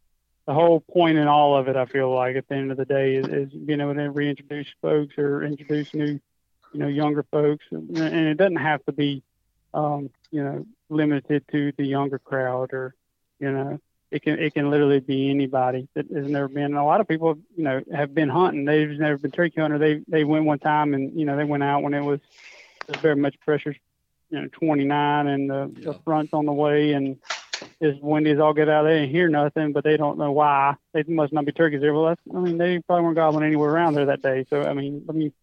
[0.46, 1.76] the whole point in all of it.
[1.76, 4.68] I feel like at the end of the day is, is being able to reintroduce
[4.82, 6.20] folks or introduce new,
[6.74, 9.24] you know, younger folks, and, and it doesn't have to be,
[9.74, 12.94] um, you know, limited to the younger crowd or,
[13.40, 13.80] you know,
[14.14, 16.66] it can it can literally be anybody that has never been.
[16.66, 18.66] And a lot of people, you know, have been hunting.
[18.66, 19.78] They've never been turkey hunter.
[19.80, 22.20] They they went one time and you know they went out when it was,
[22.88, 23.76] it was very much pressure,
[24.30, 25.98] you know, 29 and the, the Yeah.
[26.06, 27.18] front's on the way and
[27.82, 28.84] as windy as all get out.
[28.84, 30.76] They didn't hear nothing, but they don't know why.
[30.94, 31.94] They must not be turkeys there.
[31.94, 34.46] Well, that's, I mean, they probably weren't gobbling anywhere around there that day.
[34.50, 35.34] So, I mean, let me,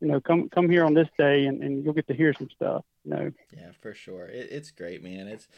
[0.00, 2.50] you know, come come here on this day and, and you'll get to hear some
[2.50, 2.84] stuff.
[3.04, 4.26] You know, Yeah, for sure.
[4.26, 5.28] It, it's great, man.
[5.28, 5.48] It's,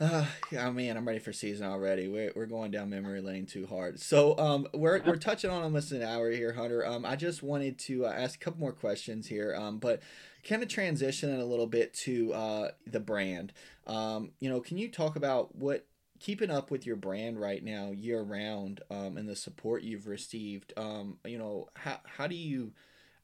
[0.00, 2.08] uh, yeah, man, I'm ready for season already.
[2.08, 4.00] We're, we're going down memory lane too hard.
[4.00, 6.86] So, um, we're, we're touching on almost an hour here, Hunter.
[6.86, 9.54] Um, I just wanted to uh, ask a couple more questions here.
[9.56, 10.00] Um, but
[10.44, 13.52] kind of transitioning a little bit to uh the brand.
[13.86, 15.86] Um, you know, can you talk about what
[16.20, 20.72] keeping up with your brand right now year round um, and the support you've received
[20.76, 22.72] um, you know how, how do you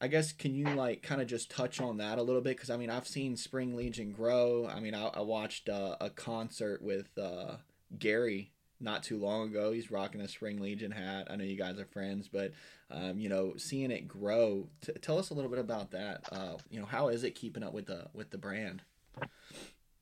[0.01, 2.71] i guess can you like kind of just touch on that a little bit because
[2.71, 6.83] i mean i've seen spring legion grow i mean i, I watched uh, a concert
[6.83, 7.57] with uh,
[7.99, 11.79] gary not too long ago he's rocking a spring legion hat i know you guys
[11.79, 12.53] are friends but
[12.91, 16.57] um, you know seeing it grow t- tell us a little bit about that uh,
[16.71, 18.83] you know how is it keeping up with the with the brand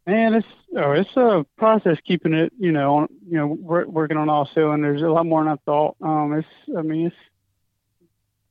[0.07, 4.17] man, it's oh, it's a process keeping it, you know, on, you know, wor- working
[4.17, 5.03] on all cylinders.
[5.03, 5.97] A lot more than I thought.
[6.01, 7.17] Um, it's, I mean, it's.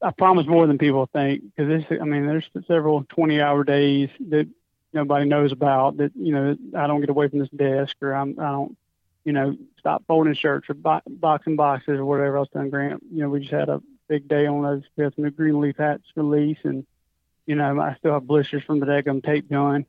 [0.02, 2.02] I promise more than people think because it's.
[2.02, 4.48] I mean, there's several 20-hour days that
[4.94, 8.40] nobody knows about that you know I don't get away from this desk or I'm
[8.40, 8.78] I don't
[9.24, 13.22] you know stop folding shirts or bo- boxing boxes or whatever else done Grant you
[13.22, 15.78] know we just had a big day on those we had some new green leaf
[15.78, 16.86] hats release and
[17.46, 19.86] you know I still have blisters from the daggum tape gun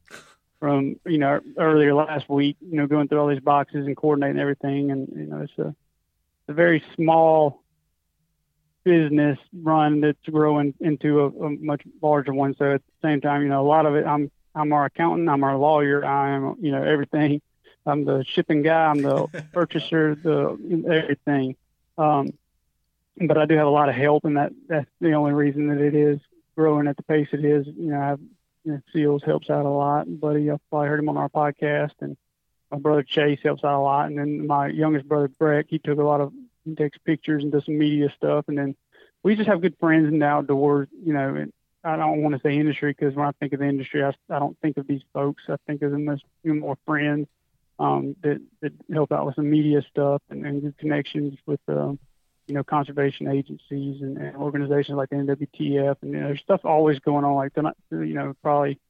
[0.62, 2.56] from you know earlier last week.
[2.60, 5.74] You know, going through all these boxes and coordinating everything, and you know, it's a,
[6.46, 7.61] a very small
[8.84, 12.54] business run that's growing into a, a much larger one.
[12.56, 15.28] So at the same time, you know, a lot of it, I'm I'm our accountant,
[15.28, 17.40] I'm our lawyer, I'm you know everything.
[17.84, 21.56] I'm the shipping guy, I'm the purchaser, the everything.
[21.98, 22.32] Um,
[23.26, 25.80] but I do have a lot of help, and that that's the only reason that
[25.80, 26.20] it is
[26.56, 27.66] growing at the pace it is.
[27.66, 28.20] You know, I have
[28.64, 30.20] you know, Seals helps out a lot.
[30.20, 32.16] Buddy, I've probably heard him on our podcast, and
[32.70, 34.06] my brother Chase helps out a lot.
[34.06, 36.32] And then my youngest brother Breck, he took a lot of
[36.76, 38.46] takes pictures and does some media stuff.
[38.48, 38.76] And then
[39.22, 40.88] we just have good friends in the outdoors.
[41.04, 41.52] You know, and
[41.84, 44.38] I don't want to say industry because when I think of the industry, I, I
[44.38, 45.42] don't think of these folks.
[45.48, 47.28] I think of them as more friends
[47.78, 51.60] um, that that help out with some media stuff and, and good connections with.
[51.68, 51.98] Um,
[52.48, 56.62] you know, conservation agencies and, and organizations like the NWTF, and you know, there's stuff
[56.64, 57.36] always going on.
[57.36, 58.80] Like tonight, you know, probably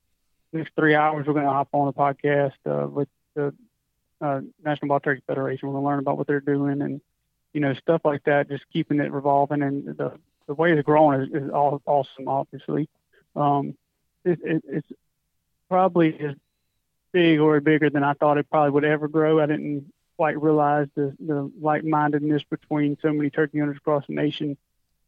[0.53, 3.55] next three hours we're going to hop on a podcast uh, with the
[4.21, 5.69] uh, National Wild Turkey Federation.
[5.69, 7.01] We're going to learn about what they're doing and
[7.53, 8.49] you know stuff like that.
[8.49, 12.29] Just keeping it revolving and the the way it's growing is, is all, awesome.
[12.29, 12.89] Obviously,
[13.37, 13.77] um,
[14.25, 14.89] it, it, it's
[15.69, 16.35] probably as
[17.13, 19.41] big or bigger than I thought it probably would ever grow.
[19.41, 24.57] I didn't quite realize the, the like-mindedness between so many turkey hunters across the nation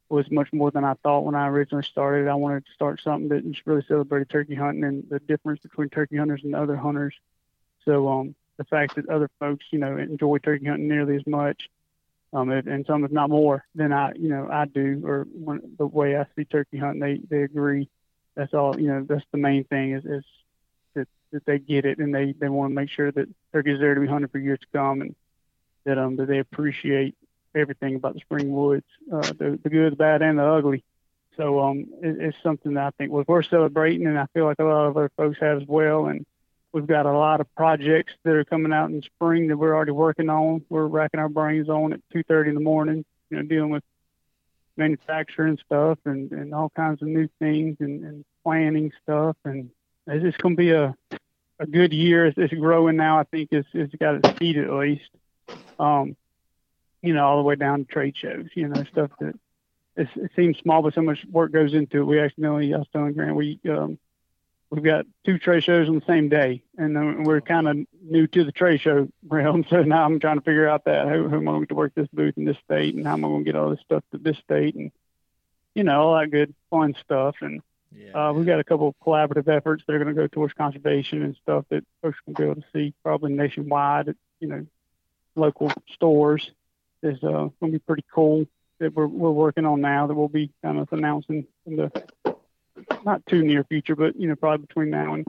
[0.08, 2.28] was much more than I thought when I originally started.
[2.28, 5.88] I wanted to start something that just really celebrated turkey hunting and the difference between
[5.88, 7.14] turkey hunters and other hunters.
[7.84, 11.68] So um, the fact that other folks, you know, enjoy turkey hunting nearly as much,
[12.34, 15.86] um, and some if not more than I, you know, I do, or when, the
[15.86, 17.88] way I see turkey hunting, they they agree.
[18.34, 18.78] That's all.
[18.78, 20.24] You know, that's the main thing is is
[21.34, 24.00] that they get it and they, they want to make sure that turkey's there to
[24.00, 25.14] be hunted for years to come and
[25.84, 27.14] that um that they appreciate
[27.54, 30.82] everything about the spring woods, uh, the, the good, the bad, and the ugly.
[31.36, 34.64] So um, it, it's something that I think we're celebrating, and I feel like a
[34.64, 36.06] lot of other folks have as well.
[36.06, 36.24] And
[36.74, 39.92] we've got a lot of projects that are coming out in spring that we're already
[39.92, 40.64] working on.
[40.68, 43.84] We're racking our brains on at 2:30 in the morning, you know, dealing with
[44.76, 49.36] manufacturing stuff and, and all kinds of new things and, and planning stuff.
[49.44, 49.70] And
[50.08, 50.94] it's just going to be a
[51.60, 52.26] a good year.
[52.26, 53.20] It's, it's growing now.
[53.20, 55.08] I think it's it's got its feet at least.
[55.78, 56.16] Um,
[57.02, 58.46] you know, all the way down to trade shows.
[58.54, 59.38] You know, stuff that
[59.96, 62.04] it seems small, but so much work goes into it.
[62.04, 63.96] We accidentally, I was telling Grant, we um,
[64.74, 68.44] we've got two trade shows on the same day, and we're kind of new to
[68.44, 69.64] the trade show realm.
[69.70, 71.94] So now I'm trying to figure out that who, who am I going to work
[71.94, 74.02] this booth in this state, and how am I going to get all this stuff
[74.12, 74.90] to this state, and
[75.74, 77.36] you know, all that good fun stuff.
[77.40, 77.62] And
[77.96, 80.54] yeah, uh, we've got a couple of collaborative efforts that are going to go towards
[80.54, 84.66] conservation and stuff that folks can be able to see probably nationwide at you know
[85.36, 86.50] local stores.
[87.02, 88.46] Is uh, going to be pretty cool
[88.78, 92.33] that we're we're working on now that we'll be kind of announcing in the
[93.04, 95.26] not too near future, but you know probably between now and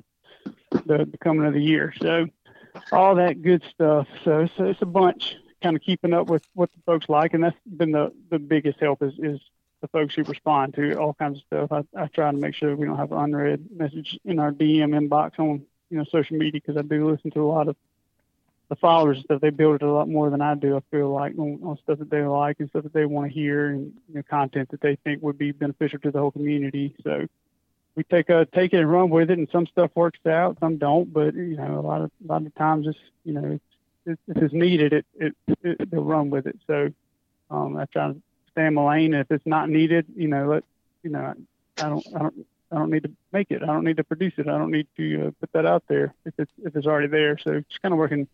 [0.85, 1.93] the, the coming of the year.
[2.01, 2.27] So
[2.91, 4.07] all that good stuff.
[4.23, 7.43] So it's, it's a bunch kind of keeping up with what the folks like, and
[7.43, 9.39] that's been the the biggest help is is
[9.81, 11.71] the folks who respond to all kinds of stuff.
[11.71, 15.39] I, I try to make sure we don't have unread message in our DM inbox
[15.39, 17.75] on you know social media because I do listen to a lot of
[18.69, 19.41] the followers stuff.
[19.41, 20.77] They build it a lot more than I do.
[20.77, 23.33] I feel like on, on stuff that they like and stuff that they want to
[23.33, 26.95] hear and you know, content that they think would be beneficial to the whole community.
[27.03, 27.27] So
[27.95, 30.77] we take a take it and run with it, and some stuff works out, some
[30.77, 31.11] don't.
[31.11, 33.59] But you know, a lot of a lot of times, it's you know,
[34.05, 36.59] if it's needed, it, it, it they'll run with it.
[36.67, 36.91] So
[37.49, 39.13] um, I try to stay in my lane.
[39.13, 40.63] If it's not needed, you know, let
[41.03, 41.35] you know,
[41.77, 43.63] I don't, I don't, I don't need to make it.
[43.63, 44.47] I don't need to produce it.
[44.47, 47.37] I don't need to uh, put that out there if it's if it's already there.
[47.37, 48.27] So just kind of working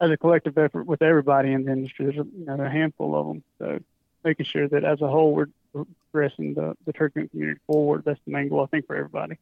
[0.00, 2.06] as a collective effort with everybody in the industry.
[2.06, 3.42] There's a, you know, a handful of them.
[3.58, 3.80] So
[4.24, 5.46] making sure that as a whole we're
[6.10, 8.02] progressing the the turkey community forward.
[8.04, 9.36] That's the main goal I think for everybody.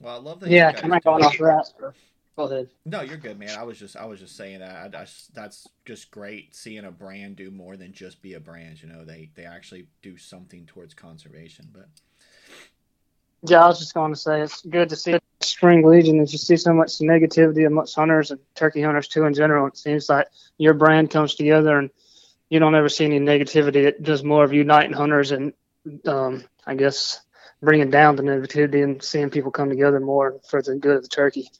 [0.00, 0.50] Well, I love that.
[0.50, 1.92] Yeah, can I go off that?
[2.36, 2.68] Go ahead.
[2.84, 3.56] No, you're good, man.
[3.56, 4.94] I was just I was just saying that.
[4.94, 8.82] I, I, that's just great seeing a brand do more than just be a brand.
[8.82, 11.68] You know, they they actually do something towards conservation.
[11.72, 11.88] But
[13.46, 16.38] yeah, I was just going to say it's good to see Spring Legion that you
[16.38, 19.66] see so much negativity amongst hunters and turkey hunters too in general.
[19.66, 21.90] It seems like your brand comes together and
[22.48, 23.84] you don't ever see any negativity.
[23.84, 25.52] It does more of uniting hunters and
[26.06, 27.20] um, I guess
[27.60, 31.08] bringing down the negativity and seeing people come together more for the good of the
[31.08, 31.50] turkey.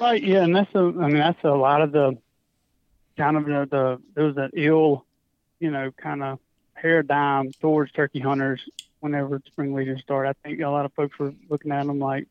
[0.00, 0.22] Right.
[0.22, 0.80] Yeah, and that's a.
[0.80, 2.18] I mean, that's a lot of the
[3.16, 5.04] kind of the, there was that ill,
[5.60, 6.40] you know, kind of
[6.74, 8.60] paradigm towards turkey hunters
[9.00, 10.30] whenever Spring Legion started.
[10.30, 12.26] I think a lot of folks were looking at them like,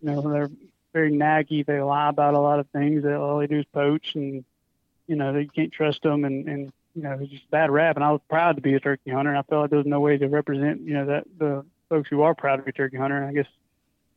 [0.00, 0.50] you know, they're
[0.92, 1.66] very naggy.
[1.66, 3.02] They lie about a lot of things.
[3.02, 4.44] That all they do is poach, and
[5.06, 7.96] you know, you can't trust them, and and you know, it's just bad rap.
[7.96, 9.86] And I was proud to be a turkey hunter, and I felt like there was
[9.86, 12.72] no way to represent, you know, that the folks who are proud to be a
[12.72, 13.16] turkey hunter.
[13.18, 13.50] And I guess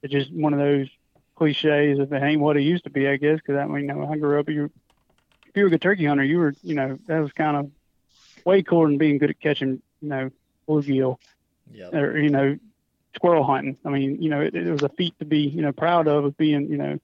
[0.01, 0.87] it's just one of those
[1.35, 3.37] cliches if it ain't what it used to be, I guess.
[3.37, 4.71] Because I mean, you know, when I grew up, you
[5.47, 7.71] if you were a good turkey hunter, you were, you know, that was kind of
[8.45, 10.29] way cooler than being good at catching, you know,
[10.67, 11.17] bluegill
[11.91, 12.57] Or you know,
[13.15, 13.77] squirrel hunting.
[13.85, 16.37] I mean, you know, it, it was a feat to be, you know, proud of,
[16.37, 16.99] being, you know,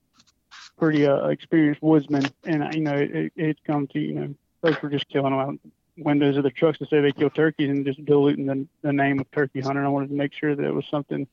[0.78, 2.26] pretty uh, experienced woodsman.
[2.46, 5.32] And uh, you know, it, it, it's come to, you know, folks were just killing
[5.32, 5.60] them out
[5.98, 9.20] windows of the trucks to say they kill turkeys and just diluting the, the name
[9.20, 9.86] of turkey hunter.
[9.86, 11.28] I wanted to make sure that it was something,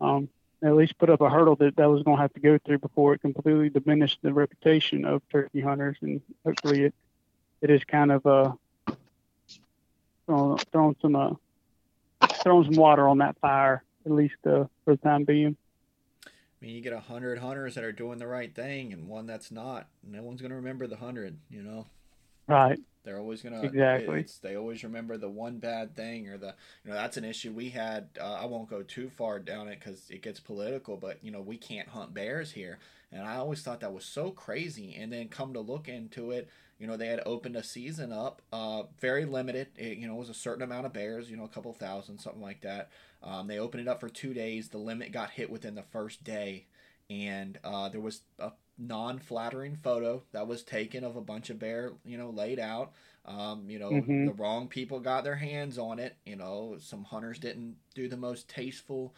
[0.00, 0.28] um,
[0.62, 2.78] at least put up a hurdle that that was going to have to go through
[2.78, 5.96] before it completely diminished the reputation of turkey hunters.
[6.02, 6.94] And hopefully it,
[7.62, 8.52] it is kind of, uh,
[10.26, 11.30] throwing, throwing some, uh,
[12.42, 15.56] throwing some water on that fire, at least, uh, for the time being.
[16.26, 19.26] I mean, you get a hundred hunters that are doing the right thing, and one
[19.26, 19.88] that's not.
[20.02, 21.38] No one's gonna remember the hundred.
[21.50, 21.86] You know,
[22.48, 22.78] Right.
[23.04, 24.20] they're always gonna Exactly.
[24.20, 26.54] It's, they always remember the one bad thing or the
[26.84, 28.08] you know that's an issue we had.
[28.20, 31.40] Uh, I won't go too far down it because it gets political, but you know
[31.40, 32.78] we can't hunt bears here,
[33.12, 34.94] and I always thought that was so crazy.
[34.96, 36.48] And then come to look into it,
[36.78, 39.68] you know they had opened a season up, uh, very limited.
[39.76, 42.18] It, you know it was a certain amount of bears, you know a couple thousand,
[42.18, 42.90] something like that.
[43.22, 44.68] Um, they opened it up for two days.
[44.68, 46.66] The limit got hit within the first day,
[47.10, 51.92] and uh, there was a non-flattering photo that was taken of a bunch of bear,
[52.04, 52.92] you know, laid out.
[53.24, 54.24] Um, you know, Mhm.
[54.24, 56.16] the wrong people got their hands on it.
[56.24, 59.14] You know, some hunters didn't do the most tasteful,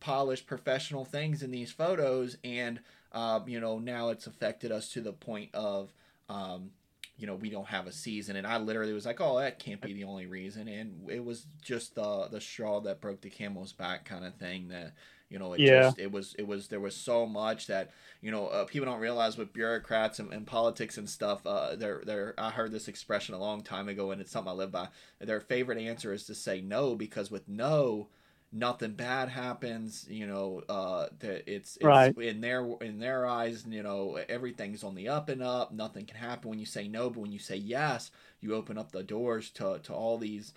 [0.00, 2.80] polished, professional things in these photos, and
[3.12, 5.92] um, you know, now it's affected us to the point of.
[6.28, 6.70] Um,
[7.18, 9.80] you know, we don't have a season, and I literally was like, "Oh, that can't
[9.82, 13.72] be the only reason," and it was just the the straw that broke the camel's
[13.72, 14.68] back kind of thing.
[14.68, 14.94] That
[15.28, 15.64] you know, it Yeah.
[15.64, 17.90] just it was it was there was so much that
[18.20, 21.46] you know uh, people don't realize with bureaucrats and, and politics and stuff.
[21.46, 24.54] Uh, they're they're I heard this expression a long time ago, and it's something I
[24.54, 24.88] live by.
[25.20, 28.08] Their favorite answer is to say no because with no,
[28.52, 30.06] nothing bad happens.
[30.08, 32.16] You know, uh, that it's, it's Right.
[32.18, 33.64] in their in their eyes.
[33.68, 35.72] You know, everything's on the up and up.
[35.72, 38.92] Nothing can happen when you say no, but when you say yes, you open up
[38.92, 40.54] the doors to to all these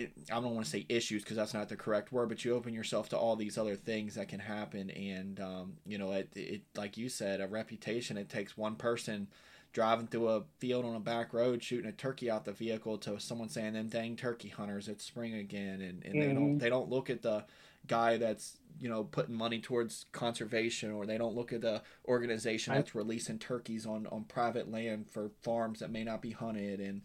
[0.00, 0.06] I
[0.40, 3.10] don't want to say issues because that's not the correct word, but you open yourself
[3.10, 6.96] to all these other things that can happen, and um, you know, it, it like
[6.96, 8.16] you said, a reputation.
[8.16, 9.28] It takes one person
[9.72, 13.18] driving through a field on a back road shooting a turkey out the vehicle to
[13.20, 16.60] someone saying them dang turkey hunters it's spring again and, and they don't Mhm.
[16.60, 17.44] they don't look at the
[17.86, 22.72] guy that's you know putting money towards conservation or they don't look at the organization
[22.72, 26.80] I- that's releasing turkeys on on private land for farms that may not be hunted
[26.80, 27.02] and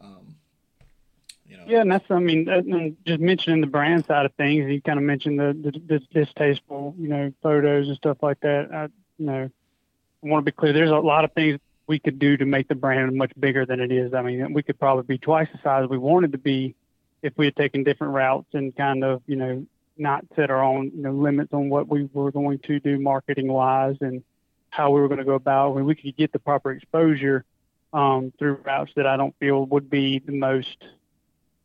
[0.00, 0.36] um
[1.46, 4.70] you know Yeah, and that's I mean, and just mentioning the brand side of things,
[4.70, 8.68] you kind of mentioned the, the, the distasteful, you know, photos and stuff like that.
[8.72, 8.84] I,
[9.18, 9.50] you know,
[10.22, 10.72] I want to be clear.
[10.74, 13.80] There's a lot of things we could do to make the brand much bigger than
[13.80, 14.12] it is.
[14.14, 16.74] I mean, we could probably be twice the size we wanted to be
[17.22, 19.66] if we had taken different routes and kind of, you know,
[19.96, 23.48] not set our own, you know, limits on what we were going to do marketing
[23.48, 24.22] wise and
[24.70, 25.72] how we were going to go about.
[25.72, 27.44] I mean, we could get the proper exposure
[27.92, 30.76] um, through routes that I don't feel would be the most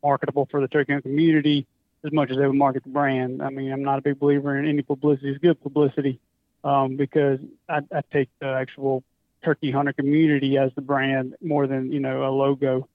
[0.01, 1.67] marketable for the turkey community
[2.05, 3.41] as much as they would market the brand.
[3.41, 6.19] I mean, I'm not a big believer in any publicity is good publicity
[6.63, 9.03] um, because I, I take the actual
[9.44, 12.88] turkey hunter community as the brand more than you know a logo.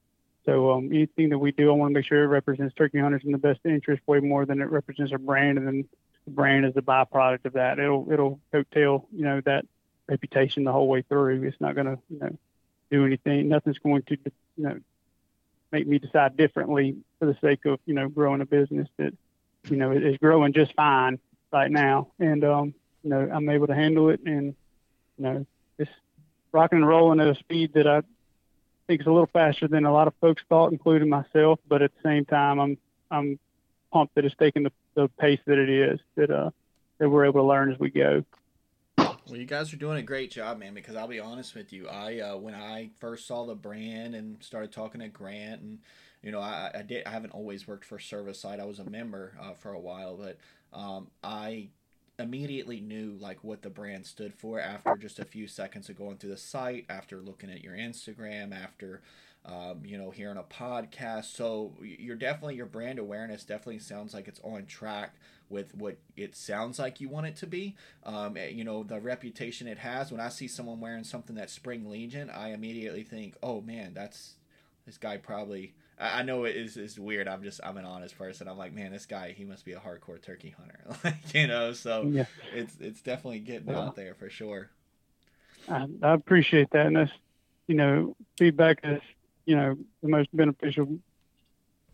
[0.44, 3.22] So um, anything that we do, I want to make sure it represents turkey hunters
[3.24, 5.88] in the best interest way more than it represents our brand, and then
[6.24, 7.78] the brand is the byproduct of that.
[7.78, 9.66] It'll it'll coattail you know that
[10.08, 11.42] reputation the whole way through.
[11.42, 12.38] It's not going to you know
[12.90, 13.48] do anything.
[13.48, 14.16] Nothing's going to
[14.56, 14.78] you know
[15.70, 19.12] make me decide differently for the sake of you know growing a business that
[19.68, 21.18] you know is growing just fine
[21.52, 24.54] right now, and um, you know I'm able to handle it, and
[25.16, 25.46] you know
[25.78, 25.92] just
[26.52, 28.02] rocking and rolling at a speed that I
[28.86, 31.60] think is a little faster than a lot of folks thought, including myself.
[31.68, 32.78] But at the same time, I'm
[33.10, 33.38] I'm
[33.92, 36.50] pumped that it's taking the, the pace that it is that uh
[36.98, 38.24] that we're able to learn as we go.
[38.96, 40.74] Well, you guys are doing a great job, man.
[40.74, 44.42] Because I'll be honest with you, I uh, when I first saw the brand and
[44.42, 45.78] started talking to Grant, and
[46.22, 48.58] you know, I, I did I haven't always worked for Cervicide.
[48.58, 50.38] I was a member uh, for a while, but
[50.72, 51.68] um, I
[52.18, 56.16] immediately knew like what the brand stood for after just a few seconds of going
[56.16, 59.02] through the site, after looking at your Instagram, after
[59.44, 61.26] um, you know hearing a podcast.
[61.36, 65.14] So you're definitely your brand awareness definitely sounds like it's on track
[65.48, 67.76] with what it sounds like you want it to be.
[68.04, 70.10] Um, eh, you know, the reputation it has.
[70.10, 74.34] When I see someone wearing something that's Spring Legion, I immediately think, oh man, that's
[74.86, 75.74] this guy probably.
[75.98, 77.28] I I know it is, is weird.
[77.28, 78.48] I'm just I'm an honest person.
[78.48, 81.72] I'm like, man, this guy he must be a hardcore turkey hunter, like you know.
[81.72, 82.24] So Yeah,
[82.54, 83.74] it's it's definitely getting Yeah.
[83.74, 84.70] out there for sure.
[85.68, 87.12] I, I appreciate that, and that's
[87.66, 89.00] you know feedback is
[89.46, 90.98] you know the most beneficial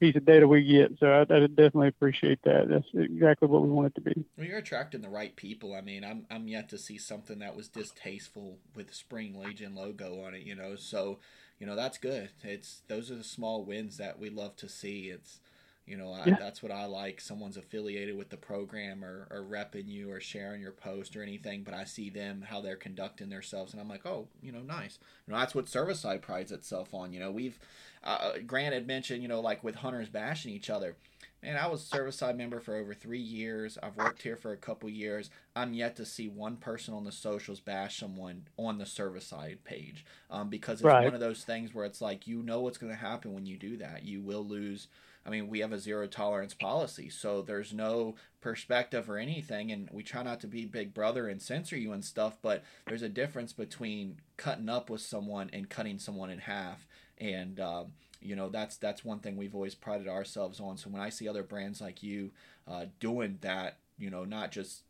[0.01, 0.99] piece of data we get.
[0.99, 2.69] So I, I definitely appreciate that.
[2.69, 4.25] That's exactly what we want it to be.
[4.37, 5.75] Well, you're attracting the right people.
[5.75, 9.75] I mean, I'm I'm yet to see something that was distasteful with the Spring Legion
[9.75, 10.43] logo on it.
[10.43, 11.21] You know, so
[11.59, 12.31] you know that's good.
[12.43, 15.09] It's those are the small wins that we love to see.
[15.11, 15.41] It's
[15.87, 17.21] you know, I, that's what I like.
[17.21, 21.63] Someone's affiliated with the program or, or repping you or sharing your post or anything,
[21.63, 24.99] but I see them, how they're conducting themselves, and I'm like, oh, you know, nice.
[25.27, 27.13] You know, that's what Cervicide prides itself on.
[27.13, 27.59] You know, we've,
[28.03, 30.97] uh, uh Grant had mentioned, you know, like with hunters bashing each other.
[31.45, 33.77] Man, I was Cervicide member for over three years.
[33.83, 35.29] I've worked here for a couple years.
[35.55, 40.07] I'm yet to see one person on the socials bash someone on the Cervicide page
[40.31, 41.05] um, because it's right.
[41.05, 43.59] one of those things where it's like, you know what's going to happen when you
[43.59, 44.05] do that.
[44.05, 44.89] You will lose–
[45.27, 49.89] I mean, we have a zero tolerance policy, so there's no perspective or anything, and
[49.91, 53.09] we try not to be big brother and censor you and stuff, but there's a
[53.09, 56.87] difference between cutting up with someone and cutting someone in half,
[57.17, 57.85] and uh,
[58.25, 60.77] you know that's that's one thing we've always prided ourselves on.
[60.77, 62.31] So when I see other brands like you
[62.67, 64.83] uh, doing that, you know, not just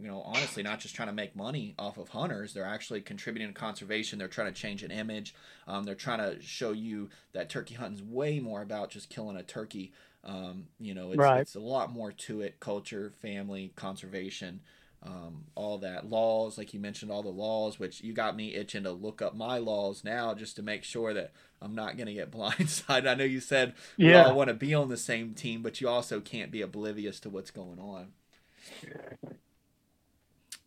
[0.00, 2.54] you know, honestly, not just trying to make money off of hunters.
[2.54, 4.18] They're actually contributing to conservation.
[4.18, 5.34] They're trying to change an image.
[5.66, 9.42] Um, they're trying to show you that turkey hunting's way more about just killing a
[9.42, 9.92] turkey.
[10.24, 11.40] Um, you know, it's, right.
[11.40, 14.60] it's a lot more to it culture, family, conservation,
[15.02, 16.08] um, all that.
[16.08, 19.34] Laws, like you mentioned, all the laws, which you got me itching to look up
[19.34, 21.32] my laws now just to make sure that
[21.62, 23.06] I'm not going to get blindsided.
[23.06, 25.88] I know you said we all want to be on the same team, but you
[25.88, 28.08] also can't be oblivious to what's going on.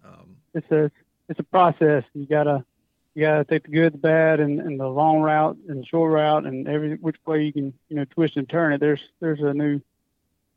[0.04, 0.92] Um, it's a
[1.30, 2.04] it's a process.
[2.14, 2.66] You gotta
[3.14, 6.12] you gotta take the good, the bad, and, and the long route and the short
[6.12, 8.80] route, and every which way you can you know twist and turn it.
[8.80, 9.82] There's there's a new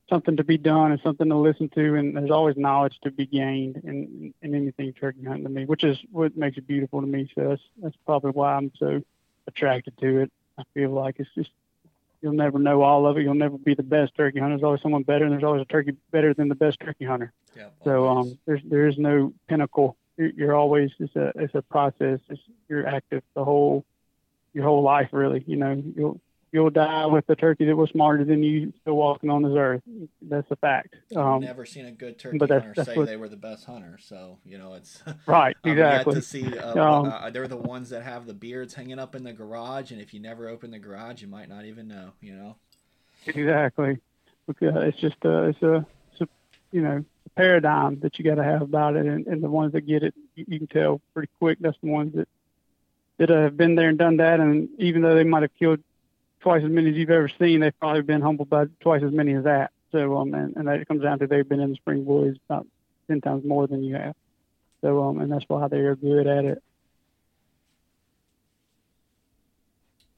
[0.09, 3.27] something to be done and something to listen to, and there's always knowledge to be
[3.27, 7.07] gained in in anything turkey hunting to me, which is what makes it beautiful to
[7.07, 7.31] me.
[7.35, 9.03] So that's that's probably why I'm so
[9.47, 10.33] attracted to it.
[10.59, 11.51] I feel like it's just
[12.21, 13.23] you'll never know all of it.
[13.23, 14.57] You'll never be the best turkey hunter.
[14.57, 17.33] There's always someone better, and there's always a turkey better than the best turkey hunter.
[17.57, 19.97] Yeah, so um, there's there is no pinnacle.
[20.17, 22.21] You're, you're always it's a it's a process.
[22.29, 23.85] It's, you're active the whole
[24.53, 25.45] your whole life really.
[25.47, 26.21] You know you'll
[26.55, 29.83] you'll die with a turkey that was smarter than you still walking on this earth.
[30.23, 30.95] That's a fact.
[31.17, 33.29] Um, I've never seen a good turkey but that's, hunter that's say what, they were
[33.29, 33.99] the best hunter.
[34.01, 36.15] So you know it's right exactly.
[36.15, 39.25] to see uh, um, uh, they're the ones that have the beards hanging up in
[39.25, 42.13] the garage, and if you never open the garage, you might not even know.
[42.21, 42.57] You know.
[43.27, 43.99] Exactly.
[44.47, 46.29] Because it's just a, it's a, it's a
[46.71, 49.81] you know paradigm that you got to have about it, and, and the ones that
[49.81, 51.59] get it, you, you, can tell pretty quick.
[51.61, 52.29] That's the ones that
[53.19, 55.81] that have been there and done that, and even though they might have killed
[56.45, 59.33] twice as many as you've ever seen, they've probably been humbled by twice as many
[59.33, 59.73] as that.
[59.93, 62.67] So, um, and, and that comes down to they've been in the spring boys about
[63.09, 64.15] ten times more than you have.
[64.83, 66.63] So, um, and that's why they are good at it.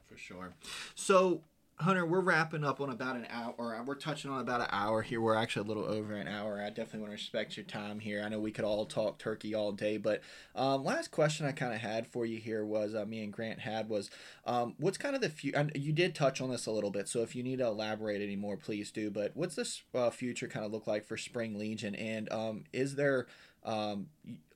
[0.08, 0.54] For sure.
[0.96, 1.42] So,
[1.78, 5.02] Hunter, we're wrapping up on about an hour, or we're touching on about an hour
[5.02, 5.20] here.
[5.20, 6.58] We're actually a little over an hour.
[6.58, 8.22] I definitely want to respect your time here.
[8.24, 10.22] I know we could all talk turkey all day, but
[10.54, 13.60] um, last question I kind of had for you here was uh, me and Grant
[13.60, 14.10] had was
[14.46, 15.68] um, what's kind of the future?
[15.74, 18.36] You did touch on this a little bit, so if you need to elaborate any
[18.36, 19.10] more, please do.
[19.10, 21.94] But what's this uh, future kind of look like for Spring Legion?
[21.94, 23.26] And um, is there
[23.64, 24.06] um,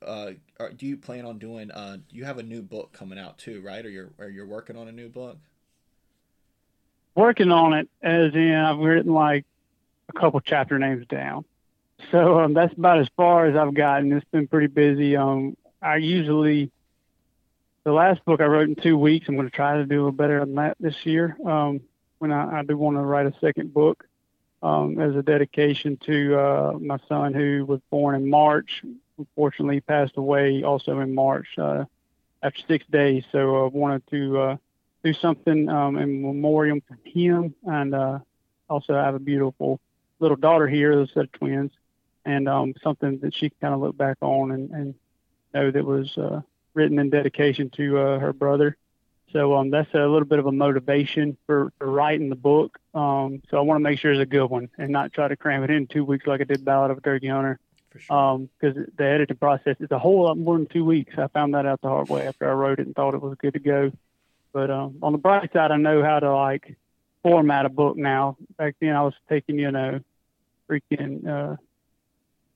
[0.01, 0.31] uh,
[0.75, 1.69] do you plan on doing?
[1.69, 3.85] Uh, you have a new book coming out too, right?
[3.85, 5.37] Or you're or you're working on a new book?
[7.15, 9.45] Working on it as in I've written like
[10.09, 11.45] a couple chapter names down.
[12.11, 14.11] So um, that's about as far as I've gotten.
[14.11, 15.15] It's been pretty busy.
[15.15, 16.71] Um, I usually
[17.83, 19.27] the last book I wrote in two weeks.
[19.27, 21.37] I'm going to try to do a little better than that this year.
[21.45, 21.81] Um,
[22.19, 24.05] when I, I, do want to write a second book
[24.61, 28.83] um, as a dedication to uh, my son who was born in March.
[29.17, 31.85] Unfortunately, passed away also in March uh,
[32.43, 33.23] after six days.
[33.31, 34.57] So I wanted to uh,
[35.03, 38.19] do something um, in memoriam for him, and uh,
[38.69, 39.79] also I have a beautiful
[40.19, 41.71] little daughter here, a set of twins,
[42.25, 44.95] and um, something that she can kind of look back on and, and
[45.53, 46.41] know that was uh,
[46.73, 48.77] written in dedication to uh, her brother.
[49.31, 52.77] So um, that's a little bit of a motivation for, for writing the book.
[52.93, 55.37] Um, so I want to make sure it's a good one and not try to
[55.37, 57.59] cram it in two weeks like I did Ballad of a Turkey Hunter.
[57.89, 58.17] Because sure.
[58.17, 61.13] um, the editing process is a whole lot more than two weeks.
[61.17, 63.37] I found that out the hard way after I wrote it and thought it was
[63.37, 63.91] good to go.
[64.53, 66.75] But um, on the bright side, I know how to like
[67.23, 68.37] format a book now.
[68.57, 69.99] Back then, I was taking you know
[70.69, 71.55] freaking uh,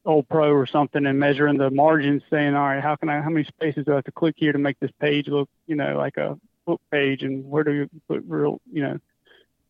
[0.05, 3.29] old pro or something and measuring the margins, saying, all right, how can I, how
[3.29, 5.97] many spaces do I have to click here to make this page look, you know,
[5.97, 8.99] like a book page, and where do you put real, you know,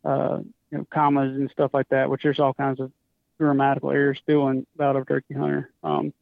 [0.03, 0.39] uh,
[0.71, 2.91] you know, commas and stuff like that, which there's all kinds of
[3.37, 5.71] grammatical errors still in Ballad of Turkey Hunter.
[5.83, 6.13] Um,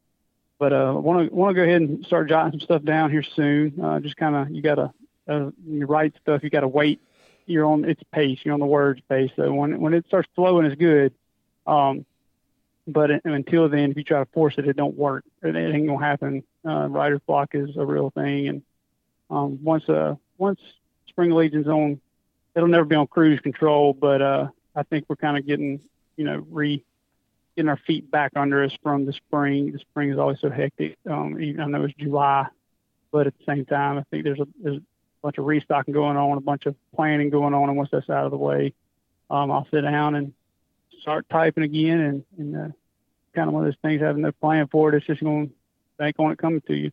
[0.60, 3.24] but uh, want to want to go ahead and start jotting some stuff down here
[3.36, 3.80] soon.
[3.84, 4.94] Uh, just kind of you got to
[5.28, 7.02] uh, you write stuff, you got to wait
[7.46, 8.40] you're on its pace.
[8.44, 9.32] You're on the word's pace.
[9.36, 11.14] So when when it starts flowing, it's good.
[11.66, 12.06] Um,
[12.88, 15.24] but until then, if you try to force it, it don't work.
[15.42, 16.44] It, ain't gonna happen.
[16.66, 18.62] Uh, writer's block is a real thing, and
[19.30, 20.60] um, once uh once
[21.08, 22.02] Spring Legion's on,
[22.56, 23.94] it'll never be on cruise control.
[23.94, 25.80] But uh, I think we're kind of getting
[26.18, 26.84] you know re
[27.56, 29.72] getting our feet back under us from the spring.
[29.72, 30.98] The spring is always so hectic.
[31.10, 32.48] Um, even I know it's July,
[33.12, 34.82] but at the same time, I think there's a there's
[35.24, 38.26] bunch of restocking going on, a bunch of planning going on, and once that's out
[38.26, 38.74] of the way,
[39.30, 40.34] um, I'll sit down and
[41.02, 42.74] start typing again, and, and uh,
[43.34, 44.96] kind of one of those things having no plan for it.
[44.96, 45.54] It's just going to
[45.98, 46.92] bank on it coming to you.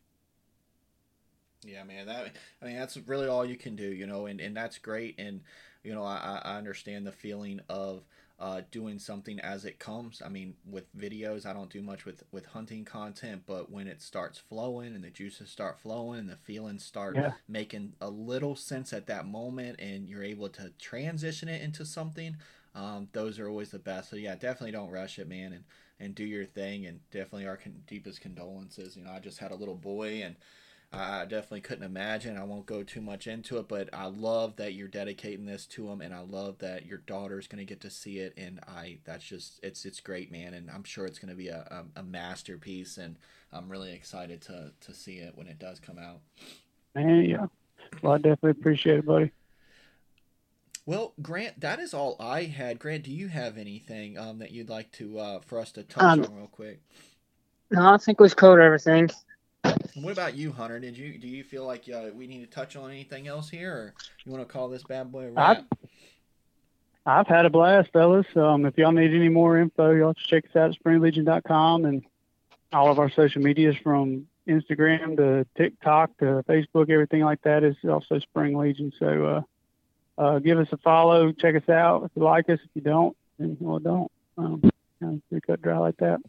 [1.62, 2.06] Yeah, man.
[2.06, 2.32] That
[2.62, 5.18] I mean, that's really all you can do, you know, and, and that's great.
[5.18, 5.40] And
[5.82, 8.02] you know, I, I understand the feeling of
[8.40, 10.22] uh, doing something as it comes.
[10.24, 14.02] I mean, with videos, I don't do much with with hunting content, but when it
[14.02, 17.32] starts flowing and the juices start flowing and the feelings start Yeah.
[17.48, 22.36] making a little sense at that moment, and you're able to transition it into something,
[22.74, 24.10] um, those are always the best.
[24.10, 25.64] So yeah, definitely don't rush it, man, and
[26.00, 28.96] and do your thing, and definitely our con- deepest condolences.
[28.96, 30.36] You know, I just had a little boy, and
[30.92, 32.36] I definitely couldn't imagine.
[32.36, 35.88] I won't go too much into it, but I love that you're dedicating this to
[35.88, 38.34] him, and I love that your daughter's going to get to see it.
[38.36, 40.52] And I, that's just, it's, it's great, man.
[40.52, 43.16] And I'm sure it's going to be a, a, a masterpiece, and
[43.52, 46.20] I'm really excited to to see it when it does come out.
[46.94, 47.46] Man, yeah.
[48.02, 49.30] Well, I definitely appreciate it, buddy.
[50.86, 52.80] Well, Grant, that is all I had.
[52.80, 56.02] Grant, do you have anything um, that you'd like to uh, for us to touch
[56.02, 56.80] Um, on real quick?
[57.70, 59.08] No, I think we've covered everything.
[59.62, 60.78] What about you, Hunter?
[60.78, 63.72] Did you do you feel like uh, we need to touch on anything else here,
[63.72, 65.64] or you want to call this bad boy a I- wrap?
[67.06, 68.26] I've had a blast, fellas.
[68.36, 72.04] Um, if y'all need any more info, y'all just check us out at springlegion.com and
[72.72, 77.74] all of our social medias from Instagram to TikTok to Facebook, everything like that is
[77.88, 78.92] also Spring Legion.
[78.98, 79.44] So
[80.18, 82.04] uh, uh, give us a follow, check us out.
[82.04, 84.12] If you like us, if you don't, then well, don't.
[84.36, 84.70] Um,
[85.00, 86.20] pretty cut dry like that.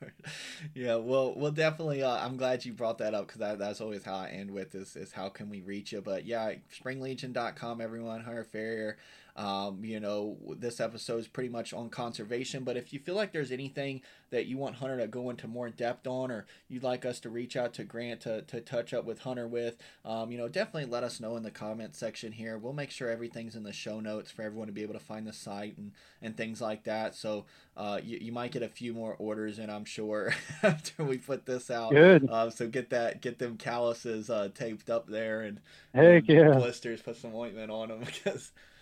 [0.74, 2.02] yeah, well, well, definitely.
[2.02, 4.74] Uh, I'm glad you brought that up because that, that's always how I end with
[4.74, 6.00] is, is how can we reach you.
[6.00, 8.94] But yeah, springlegion.com, everyone, Hunter Farrior.
[9.36, 12.64] Um, you know, this episode is pretty much on conservation.
[12.64, 14.00] But if you feel like there's anything
[14.30, 17.30] that you want Hunter to go into more depth on, or you'd like us to
[17.30, 20.90] reach out to Grant to, to touch up with Hunter with, um, you know, definitely
[20.90, 22.56] let us know in the comment section here.
[22.56, 25.26] We'll make sure everything's in the show notes for everyone to be able to find
[25.26, 25.92] the site and,
[26.22, 27.14] and things like that.
[27.14, 27.44] So
[27.76, 31.44] uh, you, you might get a few more orders and I'm sure, after we put
[31.44, 31.92] this out.
[31.92, 32.28] Good.
[32.30, 35.60] Uh, so get that, get them calluses uh, taped up there and
[35.94, 36.52] Heck and yeah.
[36.52, 37.02] blisters.
[37.02, 38.52] Put some ointment on them because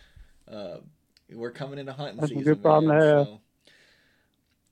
[0.51, 0.79] uh,
[1.33, 2.45] we're coming into hunting That's a season.
[2.55, 3.27] good problem to have.
[3.27, 3.41] so-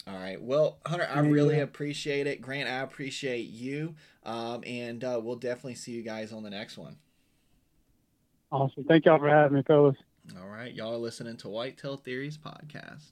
[0.08, 0.40] All right.
[0.42, 1.30] Well, Hunter, I Yeah.
[1.30, 2.40] really appreciate it.
[2.42, 3.94] Grant, I appreciate you.
[4.24, 6.96] Um, and uh, we'll definitely see you guys on the next one.
[8.50, 8.84] Awesome.
[8.84, 9.96] Thank y'all for having me, fellas.
[10.40, 10.72] All right.
[10.74, 13.10] Y'all are listening to Whitetail Theories podcast.